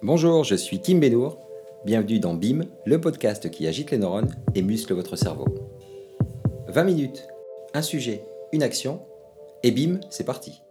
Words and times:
Bonjour, 0.00 0.44
je 0.44 0.54
suis 0.54 0.80
Kim 0.80 1.00
Benour. 1.00 1.40
Bienvenue 1.84 2.20
dans 2.20 2.32
BIM, 2.32 2.66
le 2.86 3.00
podcast 3.00 3.50
qui 3.50 3.66
agite 3.66 3.90
les 3.90 3.98
neurones 3.98 4.32
et 4.54 4.62
muscle 4.62 4.94
votre 4.94 5.16
cerveau. 5.16 5.46
20 6.68 6.84
minutes, 6.84 7.26
un 7.74 7.82
sujet, 7.82 8.22
une 8.52 8.62
action, 8.62 9.02
et 9.64 9.72
BIM, 9.72 9.98
c'est 10.08 10.24
parti. 10.24 10.62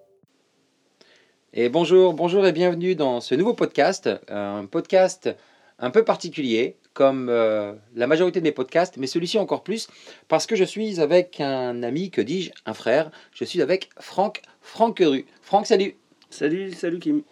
Et 1.51 1.67
bonjour, 1.67 2.13
bonjour 2.13 2.47
et 2.47 2.53
bienvenue 2.53 2.95
dans 2.95 3.19
ce 3.19 3.35
nouveau 3.35 3.53
podcast, 3.53 4.09
un 4.29 4.65
podcast 4.65 5.35
un 5.77 5.89
peu 5.89 6.05
particulier, 6.05 6.77
comme 6.93 7.27
euh, 7.27 7.73
la 7.95 8.07
majorité 8.07 8.39
de 8.39 8.45
mes 8.45 8.53
podcasts, 8.53 8.95
mais 8.95 9.07
celui-ci 9.07 9.37
encore 9.39 9.63
plus, 9.63 9.89
parce 10.29 10.47
que 10.47 10.55
je 10.55 10.63
suis 10.63 11.01
avec 11.01 11.41
un 11.41 11.83
ami, 11.83 12.11
que 12.11 12.21
dis-je, 12.21 12.51
un 12.65 12.73
frère, 12.73 13.11
je 13.33 13.43
suis 13.43 13.61
avec 13.61 13.89
Franck 13.99 14.41
Franqueru. 14.61 15.25
Franck, 15.41 15.67
salut 15.67 15.97
Salut, 16.29 16.71
salut 16.71 16.99
Kim 16.99 17.23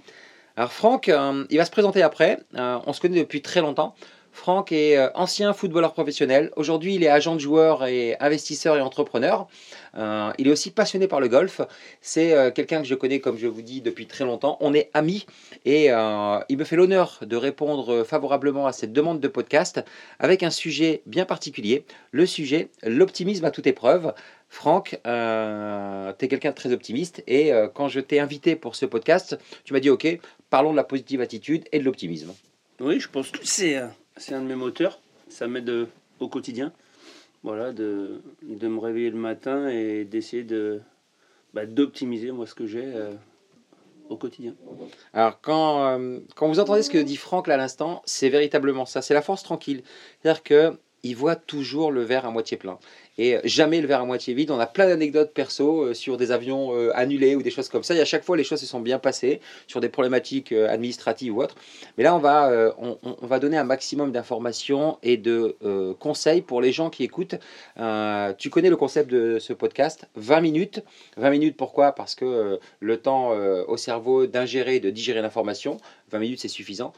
alors 0.57 0.71
Franck, 0.71 1.09
euh, 1.09 1.43
il 1.49 1.57
va 1.57 1.65
se 1.65 1.71
présenter 1.71 2.01
après. 2.01 2.39
Euh, 2.55 2.79
on 2.85 2.93
se 2.93 3.01
connaît 3.01 3.19
depuis 3.19 3.41
très 3.41 3.59
longtemps. 3.59 3.93
Franck 4.31 4.71
est 4.71 4.97
euh, 4.97 5.09
ancien 5.13 5.51
footballeur 5.51 5.91
professionnel. 5.93 6.51
Aujourd'hui, 6.55 6.95
il 6.95 7.03
est 7.03 7.09
agent 7.09 7.35
de 7.35 7.39
joueur 7.41 7.85
et 7.85 8.15
investisseur 8.21 8.77
et 8.77 8.81
entrepreneur. 8.81 9.47
il 9.95 10.47
est 10.47 10.51
aussi 10.51 10.71
passionné 10.71 11.07
par 11.07 11.19
le 11.19 11.27
golf. 11.27 11.61
C'est 12.01 12.53
quelqu'un 12.53 12.81
que 12.81 12.87
je 12.87 12.95
connais, 12.95 13.19
comme 13.19 13.37
je 13.37 13.47
vous 13.47 13.61
dis, 13.61 13.81
depuis 13.81 14.07
très 14.07 14.23
longtemps. 14.23 14.57
On 14.61 14.73
est 14.73 14.89
amis 14.93 15.25
et 15.63 15.85
il 15.87 16.57
me 16.57 16.63
fait 16.65 16.75
l'honneur 16.75 17.19
de 17.21 17.37
répondre 17.37 18.03
favorablement 18.03 18.67
à 18.67 18.73
cette 18.73 18.91
demande 18.91 19.21
de 19.21 19.27
podcast 19.29 19.83
avec 20.19 20.43
un 20.43 20.49
sujet 20.49 21.01
bien 21.05 21.25
particulier. 21.25 21.85
Le 22.11 22.25
sujet, 22.25 22.69
l'optimisme 22.83 23.45
à 23.45 23.51
toute 23.51 23.67
épreuve. 23.67 24.13
Franck, 24.55 24.99
euh, 25.05 26.13
tu 26.17 26.25
es 26.25 26.27
quelqu'un 26.27 26.51
de 26.51 26.55
très 26.55 26.71
optimiste 26.71 27.23
et 27.27 27.51
quand 27.73 27.89
je 27.89 27.99
t'ai 27.99 28.19
invité 28.19 28.55
pour 28.55 28.75
ce 28.75 28.85
podcast, 28.85 29.37
tu 29.63 29.73
m'as 29.73 29.79
dit 29.79 29.89
OK, 29.89 30.07
parlons 30.49 30.71
de 30.71 30.77
la 30.77 30.83
positive 30.83 31.21
attitude 31.21 31.65
et 31.71 31.79
de 31.79 31.83
l'optimisme. 31.83 32.33
Oui, 32.79 32.99
je 32.99 33.09
pense 33.09 33.31
que 33.31 33.39
c'est, 33.43 33.77
euh, 33.77 33.87
un 34.31 34.41
de 34.41 34.47
mes 34.47 34.55
moteurs. 34.55 34.99
Ça 35.29 35.47
m'aide 35.47 35.69
euh, 35.69 35.85
au 36.19 36.27
quotidien. 36.27 36.73
Voilà, 37.43 37.71
de, 37.71 38.21
de 38.41 38.67
me 38.67 38.79
réveiller 38.79 39.11
le 39.11 39.17
matin 39.17 39.67
et 39.69 40.03
d'essayer 40.03 40.43
de, 40.43 40.81
bah, 41.53 41.65
d'optimiser 41.65 42.31
moi 42.31 42.47
ce 42.47 42.55
que 42.55 42.65
j'ai 42.65 42.83
euh, 42.83 43.13
au 44.09 44.17
quotidien. 44.17 44.55
Alors, 45.13 45.39
quand, 45.41 45.99
quand 46.35 46.47
vous 46.47 46.59
entendez 46.59 46.81
ce 46.81 46.89
que 46.89 46.97
dit 46.97 47.17
Franck 47.17 47.47
là 47.47 47.53
à 47.53 47.57
l'instant, 47.57 48.01
c'est 48.05 48.29
véritablement 48.29 48.85
ça. 48.85 49.01
C'est 49.01 49.13
la 49.13 49.21
force 49.21 49.43
tranquille. 49.43 49.83
C'est-à-dire 50.21 50.41
qu'il 51.05 51.15
voit 51.15 51.35
toujours 51.35 51.91
le 51.91 52.01
verre 52.01 52.25
à 52.25 52.31
moitié 52.31 52.57
plein 52.57 52.79
et 53.17 53.37
jamais 53.43 53.81
le 53.81 53.87
verre 53.87 54.01
à 54.01 54.05
moitié 54.05 54.33
vide. 54.33 54.51
On 54.51 54.59
a 54.59 54.65
plein 54.65 54.87
d'anecdotes 54.87 55.31
perso 55.33 55.83
euh, 55.83 55.93
sur 55.93 56.17
des 56.17 56.31
avions 56.31 56.75
euh, 56.75 56.91
annulés 56.95 57.35
ou 57.35 57.41
des 57.41 57.51
choses 57.51 57.69
comme 57.69 57.83
ça. 57.83 57.95
Et 57.95 58.01
à 58.01 58.05
chaque 58.05 58.23
fois, 58.23 58.35
les 58.35 58.43
choses 58.43 58.59
se 58.59 58.65
sont 58.65 58.81
bien 58.81 58.99
passées 58.99 59.39
sur 59.67 59.79
des 59.79 59.89
problématiques 59.89 60.51
euh, 60.51 60.67
administratives 60.69 61.35
ou 61.35 61.41
autres. 61.41 61.55
Mais 61.97 62.03
là, 62.03 62.15
on 62.15 62.19
va, 62.19 62.75
on, 62.77 62.97
va 63.25 63.39
donner 63.39 63.57
un 63.57 63.63
maximum 63.63 64.11
d'informations 64.11 64.97
et 65.01 65.17
de 65.17 65.55
conseils 65.99 66.41
pour 66.41 66.61
les 66.61 66.71
gens 66.71 66.89
qui 66.89 67.03
écoutent. 67.03 67.35
tu 68.37 68.49
connais 68.49 68.69
le 68.69 68.75
concept 68.75 69.09
de 69.09 69.39
ce 69.39 69.53
podcast? 69.53 70.07
20 70.15 70.41
minutes. 70.41 70.81
20 71.17 71.29
minutes, 71.29 71.57
pourquoi? 71.57 71.93
Parce 71.93 72.15
que 72.15 72.59
le 72.79 72.97
temps 72.97 73.29
au 73.67 73.77
cerveau 73.77 74.27
d'ingérer, 74.27 74.79
de 74.79 74.89
digérer 74.89 75.21
l'information, 75.21 75.77
20 76.11 76.19
minutes, 76.19 76.39
c'est 76.41 76.47
suffisant. 76.47 76.93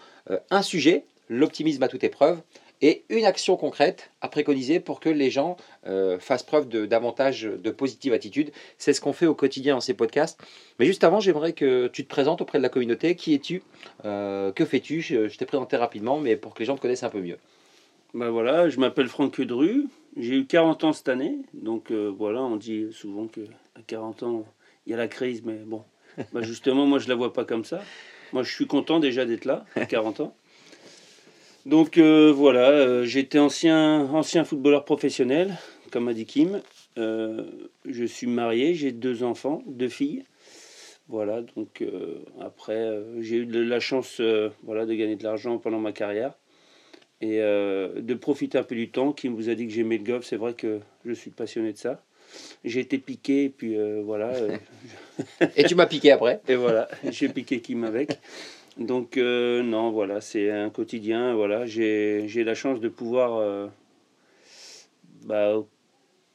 un 0.49 0.61
sujet, 0.61 1.05
l'optimisme 1.29 1.83
à 1.83 1.87
toute 1.87 2.03
épreuve 2.03 2.39
et 2.81 3.03
une 3.09 3.25
action 3.25 3.57
concrète 3.57 4.11
à 4.21 4.27
préconiser 4.27 4.79
pour 4.79 4.99
que 4.99 5.09
les 5.09 5.31
gens 5.31 5.57
euh, 5.85 6.19
fassent 6.19 6.43
preuve 6.43 6.67
de 6.67 6.85
davantage 6.85 7.43
de 7.43 7.71
positive 7.71 8.13
attitude. 8.13 8.51
C'est 8.77 8.93
ce 8.93 9.01
qu'on 9.01 9.13
fait 9.13 9.25
au 9.25 9.35
quotidien 9.35 9.75
dans 9.75 9.81
ces 9.81 9.93
podcasts. 9.93 10.39
Mais 10.79 10.85
juste 10.85 11.03
avant, 11.03 11.19
j'aimerais 11.19 11.53
que 11.53 11.87
tu 11.87 12.03
te 12.03 12.09
présentes 12.09 12.41
auprès 12.41 12.57
de 12.59 12.63
la 12.63 12.69
communauté. 12.69 13.15
Qui 13.15 13.33
es-tu? 13.33 13.63
Euh, 14.05 14.51
Que 14.51 14.65
fais-tu? 14.65 15.01
Je, 15.01 15.35
t'ai 15.35 15.45
présenté 15.45 15.77
rapidement, 15.77 16.19
mais 16.19 16.35
pour 16.35 16.53
que 16.53 16.59
les 16.59 16.65
gens 16.65 16.75
te 16.75 16.81
connaissent 16.81 17.03
un 17.03 17.09
peu 17.09 17.21
mieux. 17.21 17.37
Ben 18.13 18.29
voilà, 18.29 18.69
je 18.69 18.79
m'appelle 18.79 19.07
Franck 19.07 19.41
Dru. 19.41 19.87
J'ai 20.15 20.35
eu 20.35 20.45
40 20.45 20.83
ans 20.85 20.93
cette 20.93 21.09
année. 21.09 21.37
Donc 21.53 21.91
euh, 21.91 22.13
voilà, 22.15 22.41
on 22.41 22.55
dit 22.55 22.87
souvent 22.91 23.27
qu'à 23.27 23.41
40 23.87 24.23
ans, 24.23 24.45
il 24.85 24.91
y 24.91 24.93
a 24.93 24.97
la 24.97 25.07
crise, 25.07 25.43
mais 25.43 25.57
bon. 25.65 25.83
Bah, 26.33 26.41
justement, 26.41 26.85
moi, 26.87 26.99
je 26.99 27.05
ne 27.05 27.09
la 27.09 27.15
vois 27.15 27.31
pas 27.33 27.45
comme 27.45 27.63
ça. 27.65 27.81
Moi, 28.33 28.43
je 28.43 28.51
suis 28.51 28.65
content 28.65 28.99
déjà 28.99 29.25
d'être 29.25 29.45
là, 29.45 29.65
à 29.75 29.85
40 29.85 30.19
ans. 30.21 30.35
Donc 31.67 31.97
euh, 31.97 32.31
voilà, 32.31 32.69
euh, 32.69 33.03
j'étais 33.03 33.39
ancien, 33.39 34.05
ancien 34.13 34.45
footballeur 34.45 34.85
professionnel, 34.85 35.57
comme 35.91 36.07
a 36.07 36.13
dit 36.13 36.25
Kim. 36.25 36.61
Euh, 36.97 37.43
je 37.83 38.05
suis 38.05 38.25
marié, 38.25 38.73
j'ai 38.73 38.93
deux 38.93 39.21
enfants, 39.21 39.61
deux 39.67 39.89
filles. 39.89 40.23
Voilà, 41.09 41.41
donc 41.41 41.83
après, 42.41 42.89
j'ai 43.19 43.37
eu 43.37 43.45
de 43.45 43.61
la 43.61 43.79
chance 43.79 44.21
voilà, 44.63 44.85
de 44.85 44.93
gagner 44.93 45.15
de 45.15 45.23
l'argent 45.23 45.57
pendant 45.57 45.79
ma 45.79 45.93
carrière 45.93 46.33
et 47.21 47.37
de 47.39 48.13
profiter 48.13 48.57
un 48.57 48.63
peu 48.63 48.75
du 48.75 48.91
temps. 48.91 49.13
Kim 49.13 49.33
vous 49.33 49.47
a 49.47 49.55
dit 49.55 49.67
que 49.67 49.73
j'aimais 49.73 49.99
le 49.99 50.03
golf, 50.03 50.25
c'est 50.25 50.35
vrai 50.35 50.53
que 50.53 50.81
je 51.05 51.13
suis 51.13 51.31
passionné 51.31 51.71
de 51.71 51.77
ça. 51.77 52.03
J'ai 52.65 52.81
été 52.81 52.97
piqué, 52.97 53.45
et 53.45 53.49
puis 53.49 53.77
voilà. 54.03 54.33
et 55.55 55.63
tu 55.63 55.75
m'as 55.75 55.85
piqué 55.85 56.11
après 56.11 56.41
Et 56.49 56.55
voilà, 56.55 56.89
j'ai 57.09 57.29
piqué 57.29 57.61
Kim 57.61 57.85
avec. 57.85 58.19
Donc 58.77 59.17
euh, 59.17 59.63
non, 59.63 59.91
voilà, 59.91 60.21
c'est 60.21 60.51
un 60.51 60.69
quotidien. 60.69 61.33
Voilà, 61.35 61.65
j'ai 61.65 62.43
la 62.43 62.55
chance 62.55 62.79
de 62.79 62.89
pouvoir 62.89 63.37
euh, 63.37 63.67
bah, 65.25 65.57
au 65.57 65.67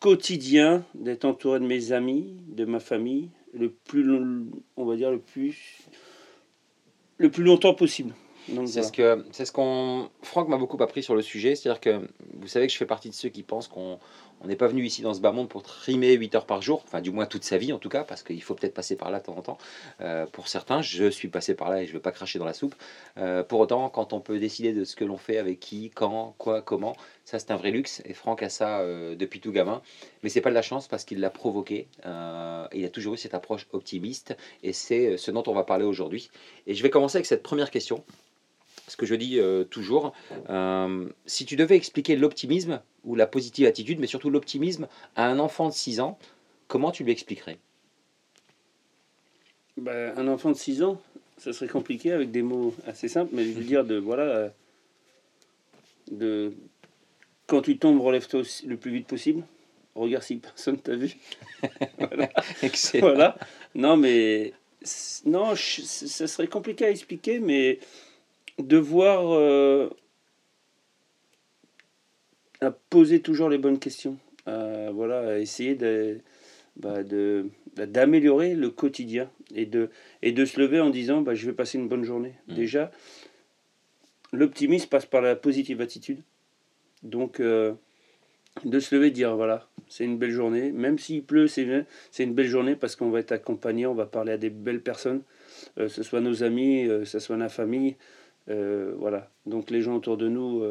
quotidien 0.00 0.84
d'être 0.94 1.24
entouré 1.24 1.60
de 1.60 1.66
mes 1.66 1.92
amis, 1.92 2.34
de 2.48 2.64
ma 2.64 2.80
famille, 2.80 3.30
le 3.54 3.70
plus, 3.70 4.20
on 4.76 4.84
va 4.84 4.96
dire 4.96 5.10
le 5.10 5.20
plus, 5.20 5.86
le 7.18 7.30
plus 7.30 7.44
longtemps 7.44 7.74
possible. 7.74 8.12
C'est 8.66 8.82
ce 8.82 8.90
que 8.90 9.24
c'est 9.30 9.44
ce 9.44 9.52
qu'on 9.52 10.10
Franck 10.22 10.48
m'a 10.48 10.56
beaucoup 10.56 10.82
appris 10.82 11.04
sur 11.04 11.14
le 11.14 11.22
sujet, 11.22 11.54
c'est-à-dire 11.54 11.80
que 11.80 12.08
vous 12.40 12.48
savez 12.48 12.66
que 12.66 12.72
je 12.72 12.76
fais 12.78 12.86
partie 12.86 13.08
de 13.08 13.14
ceux 13.14 13.28
qui 13.28 13.44
pensent 13.44 13.68
qu'on 13.68 14.00
on 14.42 14.48
n'est 14.48 14.56
pas 14.56 14.66
venu 14.66 14.84
ici 14.84 15.02
dans 15.02 15.14
ce 15.14 15.20
bas 15.20 15.32
monde 15.32 15.48
pour 15.48 15.62
trimer 15.62 16.12
8 16.14 16.34
heures 16.34 16.46
par 16.46 16.62
jour, 16.62 16.82
enfin 16.84 17.00
du 17.00 17.10
moins 17.10 17.26
toute 17.26 17.44
sa 17.44 17.58
vie 17.58 17.72
en 17.72 17.78
tout 17.78 17.88
cas, 17.88 18.04
parce 18.04 18.22
qu'il 18.22 18.42
faut 18.42 18.54
peut-être 18.54 18.74
passer 18.74 18.96
par 18.96 19.10
là 19.10 19.20
de 19.20 19.24
temps 19.24 19.36
en 19.36 19.42
temps. 19.42 19.58
Euh, 20.00 20.26
pour 20.26 20.48
certains, 20.48 20.82
je 20.82 21.08
suis 21.10 21.28
passé 21.28 21.54
par 21.54 21.70
là 21.70 21.82
et 21.82 21.86
je 21.86 21.90
ne 21.90 21.94
veux 21.94 22.02
pas 22.02 22.12
cracher 22.12 22.38
dans 22.38 22.44
la 22.44 22.52
soupe. 22.52 22.74
Euh, 23.18 23.42
pour 23.44 23.60
autant, 23.60 23.88
quand 23.88 24.12
on 24.12 24.20
peut 24.20 24.38
décider 24.38 24.72
de 24.72 24.84
ce 24.84 24.96
que 24.96 25.04
l'on 25.04 25.16
fait, 25.16 25.38
avec 25.38 25.60
qui, 25.60 25.90
quand, 25.90 26.34
quoi, 26.38 26.60
comment, 26.62 26.96
ça 27.24 27.38
c'est 27.38 27.52
un 27.52 27.56
vrai 27.56 27.70
luxe. 27.70 28.02
Et 28.04 28.14
Franck 28.14 28.42
a 28.42 28.48
ça 28.48 28.80
euh, 28.80 29.14
depuis 29.14 29.40
tout 29.40 29.52
gamin. 29.52 29.80
Mais 30.22 30.28
c'est 30.28 30.40
pas 30.40 30.50
de 30.50 30.54
la 30.54 30.62
chance 30.62 30.88
parce 30.88 31.04
qu'il 31.04 31.20
l'a 31.20 31.30
provoqué. 31.30 31.88
il 32.04 32.84
a 32.84 32.88
toujours 32.92 33.14
eu 33.14 33.18
cette 33.18 33.34
approche 33.34 33.66
optimiste 33.72 34.36
et 34.62 34.72
c'est 34.72 35.16
ce 35.16 35.30
dont 35.30 35.42
on 35.46 35.54
va 35.54 35.64
parler 35.64 35.84
aujourd'hui. 35.84 36.30
Et 36.66 36.74
je 36.74 36.82
vais 36.82 36.90
commencer 36.90 37.16
avec 37.16 37.26
cette 37.26 37.42
première 37.42 37.70
question 37.70 38.04
ce 38.88 38.96
que 38.96 39.06
je 39.06 39.14
dis 39.14 39.40
toujours, 39.70 40.12
si 41.26 41.46
tu 41.46 41.56
devais 41.56 41.76
expliquer 41.76 42.16
l'optimisme 42.16 42.80
ou 43.04 43.14
la 43.14 43.26
positive 43.26 43.66
attitude, 43.66 43.98
mais 43.98 44.06
surtout 44.06 44.30
l'optimisme 44.30 44.88
à 45.16 45.26
un 45.26 45.38
enfant 45.38 45.68
de 45.68 45.74
6 45.74 46.00
ans, 46.00 46.18
comment 46.68 46.90
tu 46.90 47.04
lui 47.04 47.12
expliquerais? 47.12 47.58
Ben, 49.76 50.14
Un 50.16 50.28
enfant 50.28 50.50
de 50.50 50.56
6 50.56 50.82
ans, 50.82 51.00
ça 51.38 51.52
serait 51.52 51.68
compliqué 51.68 52.12
avec 52.12 52.30
des 52.30 52.42
mots 52.42 52.74
assez 52.86 53.08
simples, 53.08 53.30
mais 53.34 53.44
je 53.44 53.52
veux 53.52 53.64
dire, 53.64 53.84
de, 53.84 53.96
voilà, 53.96 54.52
de, 56.10 56.52
quand 57.46 57.62
tu 57.62 57.76
tombes, 57.78 58.00
relève-toi 58.00 58.42
le 58.66 58.76
plus 58.76 58.90
vite 58.90 59.06
possible. 59.06 59.44
Regarde 59.94 60.24
si 60.24 60.36
personne 60.36 60.78
t'a 60.78 60.96
vu. 60.96 61.16
voilà. 61.98 62.30
Excellent. 62.62 63.08
Voilà. 63.08 63.36
Non, 63.74 63.96
mais 63.96 64.54
non, 65.26 65.54
ça 65.54 66.26
serait 66.26 66.46
compliqué 66.46 66.86
à 66.86 66.90
expliquer, 66.90 67.40
mais 67.40 67.78
de 68.58 68.78
voir 68.78 69.34
euh, 69.34 69.90
à 72.62 72.70
poser 72.70 73.20
toujours 73.20 73.48
les 73.48 73.58
bonnes 73.58 73.78
questions, 73.78 74.16
à, 74.46 74.90
voilà, 74.92 75.32
à 75.32 75.38
essayer 75.38 75.74
de, 75.74 76.20
bah, 76.76 77.02
de, 77.02 77.50
bah, 77.76 77.86
d'améliorer 77.86 78.54
le 78.54 78.70
quotidien 78.70 79.30
et 79.54 79.66
de, 79.66 79.90
et 80.22 80.32
de 80.32 80.44
se 80.44 80.60
lever 80.60 80.80
en 80.80 80.90
disant 80.90 81.22
bah, 81.22 81.34
je 81.34 81.44
vais 81.46 81.52
passer 81.52 81.78
une 81.78 81.88
bonne 81.88 82.04
journée. 82.04 82.34
Mmh. 82.46 82.54
Déjà, 82.54 82.90
l'optimisme 84.32 84.88
passe 84.88 85.06
par 85.06 85.20
la 85.20 85.34
positive 85.34 85.80
attitude. 85.80 86.22
Donc, 87.02 87.40
euh, 87.40 87.72
de 88.64 88.78
se 88.78 88.94
lever 88.94 89.08
et 89.08 89.10
dire 89.10 89.34
voilà, 89.34 89.66
c'est 89.88 90.04
une 90.04 90.18
belle 90.18 90.30
journée. 90.30 90.70
Même 90.70 90.98
s'il 90.98 91.24
pleut, 91.24 91.48
c'est, 91.48 91.84
c'est 92.12 92.22
une 92.22 92.34
belle 92.34 92.46
journée 92.46 92.76
parce 92.76 92.94
qu'on 92.94 93.10
va 93.10 93.18
être 93.18 93.32
accompagné, 93.32 93.86
on 93.86 93.94
va 93.94 94.06
parler 94.06 94.32
à 94.32 94.38
des 94.38 94.50
belles 94.50 94.82
personnes, 94.82 95.22
euh, 95.78 95.88
ce 95.88 96.04
soit 96.04 96.20
nos 96.20 96.44
amis, 96.44 96.86
euh, 96.86 97.04
ce 97.04 97.18
soit 97.18 97.36
la 97.36 97.48
famille. 97.48 97.96
voilà. 98.46 99.30
Donc, 99.46 99.70
les 99.70 99.82
gens 99.82 99.96
autour 99.96 100.16
de 100.16 100.28
nous 100.28 100.62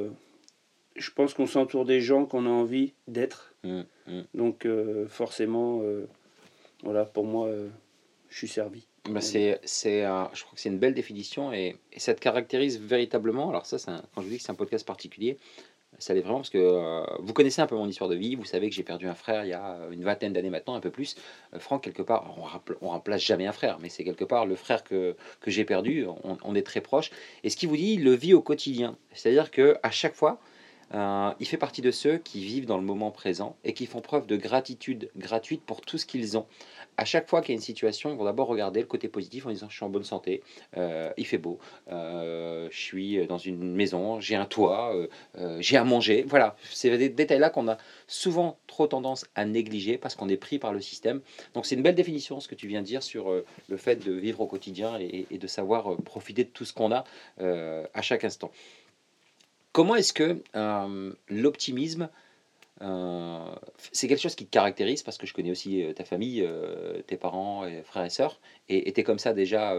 je 0.96 1.12
pense 1.12 1.34
qu'on 1.34 1.48
s'entoure 1.48 1.86
des 1.86 2.02
gens 2.02 2.26
qu'on 2.26 2.46
a 2.46 2.50
envie 2.50 2.94
d'être. 3.08 3.54
Mmh, 3.64 3.82
mmh. 4.08 4.22
Donc 4.34 4.66
euh, 4.66 5.08
forcément, 5.08 5.82
euh, 5.84 6.08
voilà, 6.84 7.06
pour 7.06 7.26
moi, 7.26 7.48
euh, 7.48 7.70
je 8.30 8.38
suis 8.38 8.48
servi. 8.48 8.88
Bah 9.10 9.20
c'est, 9.20 9.60
c'est, 9.64 10.02
je 10.02 10.44
crois 10.44 10.54
que 10.54 10.62
c'est 10.62 10.70
une 10.70 10.78
belle 10.78 10.94
définition 10.94 11.52
et, 11.52 11.76
et, 11.92 12.00
ça 12.00 12.14
te 12.14 12.20
caractérise 12.20 12.80
véritablement. 12.80 13.50
Alors 13.50 13.66
ça, 13.66 13.78
quand 14.14 14.22
je 14.22 14.28
dis 14.28 14.38
que 14.38 14.44
c'est 14.44 14.52
un 14.52 14.56
podcast 14.56 14.86
particulier, 14.86 15.40
ça 15.98 16.14
l'est 16.14 16.22
vraiment 16.22 16.38
parce 16.38 16.52
que 16.52 17.20
vous 17.20 17.34
connaissez 17.34 17.64
un 17.64 17.68
peu 17.68 17.76
mon 17.76 17.88
histoire 17.88 18.12
de 18.12 18.16
vie. 18.16 18.36
Vous 18.36 18.46
savez 18.46 18.70
que 18.70 18.76
j'ai 18.76 18.84
perdu 18.84 19.08
un 19.08 19.16
frère 19.16 19.44
il 19.44 19.50
y 19.50 19.54
a 19.54 19.80
une 19.92 20.04
vingtaine 20.04 20.34
d'années 20.34 20.52
maintenant, 20.52 20.76
un 20.76 20.80
peu 20.80 20.92
plus. 20.92 21.16
Franck, 21.58 21.84
quelque 21.84 22.04
part, 22.04 22.32
on, 22.38 22.46
ne 22.46 22.90
remplace 22.90 23.24
jamais 23.24 23.48
un 23.48 23.52
frère, 23.52 23.80
mais 23.82 23.90
c'est 23.90 24.04
quelque 24.04 24.24
part 24.24 24.46
le 24.46 24.56
frère 24.56 24.84
que, 24.84 25.16
que 25.40 25.50
j'ai 25.50 25.66
perdu. 25.66 26.06
On, 26.24 26.54
est 26.54 26.62
très 26.62 26.82
proche. 26.82 27.10
Et 27.44 27.50
ce 27.50 27.58
qui 27.58 27.66
vous 27.66 27.78
dit, 27.78 27.94
il 27.94 28.04
le 28.04 28.14
vit 28.14 28.36
au 28.36 28.42
quotidien. 28.42 28.98
C'est-à-dire 29.14 29.50
que 29.50 29.78
à 29.82 29.90
chaque 29.90 30.14
fois, 30.14 30.40
euh, 30.94 31.32
il 31.40 31.46
fait 31.48 31.58
partie 31.58 31.82
de 31.82 31.92
ceux 31.92 32.18
qui 32.18 32.44
vivent 32.44 32.66
dans 32.66 32.78
le 32.78 32.84
moment 32.84 33.12
présent 33.12 33.56
et 33.64 33.74
qui 33.74 33.86
font 33.86 34.02
preuve 34.02 34.28
de 34.28 34.36
gratitude 34.36 35.10
gratuite 35.16 35.64
pour 35.64 35.82
tout 35.82 35.98
ce 35.98 36.06
qu'ils 36.06 36.38
ont. 36.38 36.46
À 36.98 37.06
chaque 37.06 37.30
fois 37.30 37.42
qu'il 37.42 37.50
y 37.50 37.54
a 37.54 37.56
une 37.56 37.62
situation, 37.62 38.12
ils 38.12 38.18
vont 38.18 38.26
d'abord 38.26 38.48
regarder 38.48 38.82
le 38.82 38.86
côté 38.86 39.08
positif 39.08 39.46
en 39.46 39.50
disant 39.50 39.70
je 39.70 39.76
suis 39.76 39.86
en 39.86 39.90
bonne 39.90 40.04
santé, 40.04 40.44
euh, 40.78 41.12
il 41.18 41.26
fait 41.26 41.38
beau, 41.38 41.58
euh, 41.92 42.68
je 42.70 42.78
suis 42.78 43.26
dans 43.28 43.38
une 43.38 43.74
maison, 43.74 44.20
j'ai 44.20 44.36
un 44.36 44.46
toit, 44.46 44.94
j'ai 45.60 45.78
à 45.78 45.84
manger. 45.84 46.24
Voilà, 46.28 46.56
c'est 46.70 46.96
des 46.98 47.10
détails-là 47.10 47.50
qu'on 47.50 47.70
a 47.70 47.78
souvent 48.08 48.60
trop 48.68 48.88
tendance 48.88 49.26
à 49.36 49.46
négliger 49.46 49.98
parce 49.98 50.16
qu'on 50.16 50.28
est 50.30 50.38
pris 50.38 50.60
par 50.60 50.74
le 50.74 50.82
système. 50.82 51.22
Donc 51.54 51.66
c'est 51.66 51.76
une 51.76 51.84
belle 51.84 51.96
définition 51.96 52.40
ce 52.40 52.48
que 52.48 52.56
tu 52.56 52.68
viens 52.68 52.82
de 52.82 52.88
dire 52.88 53.02
sur 53.02 53.32
le 53.70 53.78
fait 53.78 53.96
de 53.96 54.12
vivre 54.12 54.42
au 54.42 54.48
quotidien 54.48 55.00
et, 55.00 55.26
et 55.32 55.38
de 55.38 55.48
savoir 55.48 55.96
profiter 56.04 56.44
de 56.44 56.50
tout 56.50 56.66
ce 56.66 56.74
qu'on 56.74 56.92
a 56.92 57.06
à 57.40 58.02
chaque 58.02 58.26
instant. 58.26 58.52
Comment 59.72 59.96
est-ce 59.96 60.12
que 60.12 60.42
euh, 60.56 61.14
l'optimisme, 61.30 62.10
euh, 62.82 63.56
c'est 63.94 64.08
quelque 64.10 64.22
chose 64.22 64.36
qui 64.36 64.46
te 64.46 64.52
caractérise 64.52 65.02
parce 65.02 65.18
que 65.18 65.26
je 65.26 65.34
connais 65.34 65.52
aussi 65.52 65.84
euh, 65.84 65.94
ta 65.94 66.04
famille, 66.04 66.48
tes 67.08 67.16
parents, 67.16 67.66
et 67.66 67.82
frères 67.84 68.04
et 68.04 68.10
sœurs, 68.10 68.40
et 68.68 68.92
tu 68.92 69.00
es 69.00 69.04
comme 69.04 69.20
ça 69.20 69.34
déjà, 69.34 69.76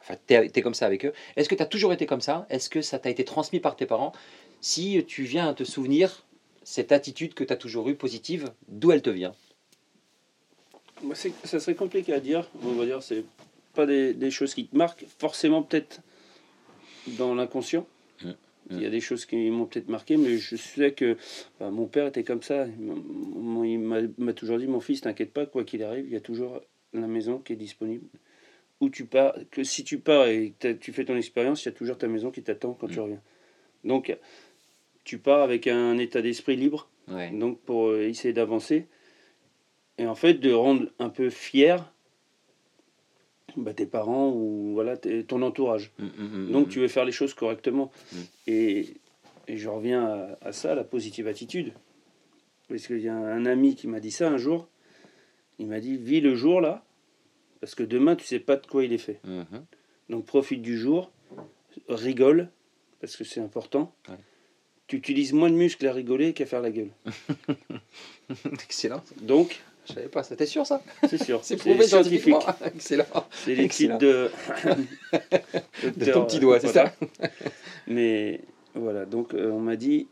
enfin 0.00 0.14
tu 0.26 0.34
es, 0.34 0.62
comme 0.62 0.74
ça 0.74 0.86
avec 0.86 1.04
eux. 1.04 1.12
Est-ce 1.36 1.48
que 1.48 1.54
tu 1.54 1.62
as 1.62 1.66
toujours 1.66 1.92
été 1.92 2.06
comme 2.06 2.22
ça? 2.22 2.46
Est-ce 2.48 2.70
que 2.70 2.80
ça 2.80 2.98
t'a 2.98 3.10
été 3.10 3.24
transmis 3.24 3.60
par 3.60 3.76
tes 3.76 3.86
parents? 3.86 4.12
Si 4.62 5.04
tu 5.06 5.24
viens 5.24 5.48
à 5.48 5.54
te 5.54 5.64
souvenir, 5.64 6.24
cette 6.62 6.92
attitude 6.92 7.34
que 7.34 7.44
tu 7.44 7.52
as 7.52 7.56
toujours 7.56 7.88
eue 7.90 7.94
positive, 7.94 8.52
d'où 8.68 8.90
elle 8.90 9.02
te 9.02 9.10
vient? 9.10 9.34
Ça 11.44 11.60
serait 11.60 11.74
compliqué 11.74 12.14
à 12.14 12.20
dire. 12.20 12.48
On 12.64 12.72
va 12.72 12.86
dire 12.86 13.02
c'est 13.02 13.24
pas 13.74 13.84
des, 13.84 14.14
des 14.14 14.30
choses 14.30 14.54
qui 14.54 14.66
te 14.66 14.74
marquent, 14.74 15.04
forcément 15.18 15.62
peut-être 15.62 16.00
dans 17.18 17.34
l'inconscient. 17.34 17.86
Il 18.70 18.82
y 18.82 18.86
a 18.86 18.90
des 18.90 19.00
choses 19.00 19.26
qui 19.26 19.50
m'ont 19.50 19.66
peut-être 19.66 19.88
marqué, 19.88 20.16
mais 20.16 20.38
je 20.38 20.56
sais 20.56 20.92
que 20.92 21.16
bah, 21.60 21.70
mon 21.70 21.86
père 21.86 22.08
était 22.08 22.24
comme 22.24 22.42
ça. 22.42 22.66
Il 22.66 23.78
m'a 23.78 24.32
toujours 24.32 24.58
dit, 24.58 24.66
mon 24.66 24.80
fils, 24.80 25.02
t'inquiète 25.02 25.32
pas, 25.32 25.46
quoi 25.46 25.64
qu'il 25.64 25.82
arrive, 25.84 26.06
il 26.06 26.12
y 26.12 26.16
a 26.16 26.20
toujours 26.20 26.60
la 26.92 27.06
maison 27.06 27.38
qui 27.38 27.52
est 27.52 27.56
disponible. 27.56 28.04
Où 28.80 28.90
tu 28.90 29.04
pars, 29.06 29.34
que 29.50 29.62
si 29.62 29.84
tu 29.84 29.98
pars 29.98 30.26
et 30.26 30.54
tu 30.80 30.92
fais 30.92 31.04
ton 31.04 31.16
expérience, 31.16 31.62
il 31.64 31.66
y 31.66 31.68
a 31.68 31.72
toujours 31.72 31.96
ta 31.96 32.08
maison 32.08 32.30
qui 32.30 32.42
t'attend 32.42 32.74
quand 32.74 32.88
tu 32.88 32.98
mm. 32.98 33.02
reviens. 33.02 33.22
Donc, 33.84 34.16
tu 35.04 35.18
pars 35.18 35.42
avec 35.42 35.68
un 35.68 35.96
état 35.98 36.20
d'esprit 36.20 36.56
libre, 36.56 36.90
donc 37.32 37.60
pour 37.60 37.88
euh, 37.88 38.08
essayer 38.08 38.34
d'avancer. 38.34 38.86
Et 39.98 40.06
en 40.06 40.16
fait, 40.16 40.34
de 40.34 40.52
rendre 40.52 40.90
un 40.98 41.08
peu 41.08 41.30
fier 41.30 41.92
bah, 43.56 43.74
tes 43.74 43.86
parents 43.86 44.30
ou 44.32 44.72
voilà, 44.74 44.96
ton 44.96 45.42
entourage. 45.42 45.92
Mmh, 45.98 46.04
mmh, 46.04 46.24
mmh, 46.24 46.52
Donc 46.52 46.68
tu 46.68 46.80
veux 46.80 46.88
faire 46.88 47.04
les 47.04 47.12
choses 47.12 47.34
correctement. 47.34 47.90
Et, 48.46 48.94
et, 49.48 49.56
je 49.56 49.68
reviens 49.68 50.36
à, 50.40 50.52
ça, 50.52 50.74
la 50.74 50.84
positive 50.84 51.26
attitude. 51.26 51.72
Parce 52.68 52.86
qu'il 52.86 53.00
y 53.00 53.08
a 53.08 53.14
un 53.14 53.46
ami 53.46 53.76
qui 53.76 53.86
m'a 53.86 54.00
dit 54.00 54.10
ça 54.10 54.28
un 54.28 54.38
jour. 54.38 54.68
Il 55.58 55.66
m'a 55.66 55.80
dit, 55.80 55.96
vis 55.96 56.20
le 56.20 56.34
jour 56.34 56.60
là, 56.60 56.84
parce 57.60 57.74
que 57.74 57.82
demain 57.82 58.14
tu 58.14 58.26
sais 58.26 58.40
pas 58.40 58.56
de 58.56 58.66
quoi 58.66 58.84
il 58.84 58.92
est 58.92 58.98
fait. 58.98 59.20
Donc 60.10 60.26
profite 60.26 60.62
du 60.62 60.76
jour, 60.76 61.10
rigole, 61.88 62.50
parce 63.00 63.16
que 63.16 63.24
c'est 63.24 63.40
important. 63.40 63.94
Tu 64.86 64.96
utilises 64.96 65.32
moins 65.32 65.50
de 65.50 65.56
muscles 65.56 65.86
à 65.86 65.92
rigoler 65.92 66.32
qu'à 66.32 66.46
faire 66.46 66.60
la 66.60 66.70
gueule. 66.70 66.90
Excellent. 68.52 69.02
Donc, 69.20 69.60
je 69.88 69.94
savais 69.94 70.08
pas, 70.08 70.22
c'était 70.22 70.46
sûr 70.46 70.66
ça 70.66 70.82
C'est 71.08 71.22
sûr. 71.22 71.40
C'est 71.42 71.56
prouvé 71.56 71.86
scientifiquement. 71.86 72.40
Excellent. 72.64 73.04
C'est 73.30 73.54
l'équipe 73.54 73.96
de... 73.98 74.30
de 75.96 76.12
ton 76.12 76.24
petit 76.24 76.38
doigt, 76.38 76.60
c'est 76.60 76.68
ça 76.68 76.92
Mais 77.86 78.40
voilà, 78.74 79.04
donc 79.04 79.34
euh, 79.34 79.50
on 79.50 79.60
m'a 79.60 79.76
dit, 79.76 80.08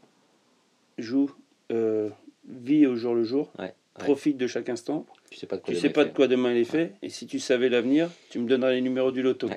joue, 0.98 1.30
euh, 1.72 2.08
vis 2.48 2.86
au 2.86 2.96
jour 2.96 3.14
le 3.14 3.24
jour, 3.24 3.52
profite 3.94 4.36
de 4.36 4.46
chaque 4.46 4.68
instant. 4.68 5.06
Tu 5.30 5.38
sais 5.38 5.46
pas 5.46 5.56
de 5.56 5.62
quoi, 5.62 5.74
tu 5.74 5.80
sais 5.80 5.90
pas 5.90 6.04
de 6.04 6.10
quoi 6.10 6.28
demain 6.28 6.52
il 6.52 6.58
est 6.58 6.64
fait, 6.64 6.92
et 7.02 7.08
si 7.08 7.26
tu 7.26 7.40
savais 7.40 7.68
l'avenir, 7.68 8.08
tu 8.30 8.38
me 8.38 8.48
donneras 8.48 8.70
les 8.70 8.80
numéros 8.80 9.10
du 9.10 9.22
loto. 9.22 9.48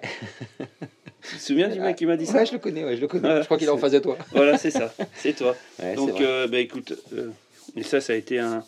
tu 1.22 1.36
te 1.36 1.42
souviens 1.42 1.70
du 1.70 1.80
mec 1.80 1.96
qui 1.96 2.06
m'a 2.06 2.18
dit 2.18 2.26
ça 2.26 2.40
Ouais, 2.40 2.46
je 2.46 2.54
le 2.54 2.60
connais, 2.60 2.84
ouais, 2.84 2.96
je 2.96 3.02
le 3.02 3.08
connais. 3.08 3.42
je 3.42 3.46
crois 3.46 3.58
qu'il 3.58 3.68
est 3.68 3.72
en 3.72 3.78
face 3.78 3.92
de 3.92 4.00
toi. 4.00 4.18
voilà, 4.32 4.58
c'est 4.58 4.72
ça, 4.72 4.94
c'est 5.16 5.34
toi. 5.34 5.56
donc, 5.96 6.20
euh, 6.22 6.48
bah, 6.48 6.60
écoute, 6.60 6.94
et 7.76 7.84
ça, 7.84 8.02
ça 8.02 8.14
a 8.14 8.16
été 8.16 8.40
un 8.40 8.64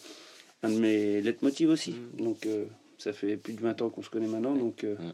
un 0.64 0.70
de 0.70 0.80
mes 0.80 1.22
leitmotivs 1.22 1.70
aussi. 1.70 1.92
Mm. 1.92 2.24
Donc, 2.24 2.46
euh, 2.46 2.66
ça 2.98 3.14
fait 3.14 3.38
plus 3.38 3.54
de 3.54 3.62
20 3.62 3.82
ans 3.82 3.90
qu'on 3.90 4.02
se 4.02 4.10
connaît 4.10 4.28
maintenant. 4.28 4.54
Donc, 4.54 4.84
euh, 4.84 4.96
mm. 4.96 5.14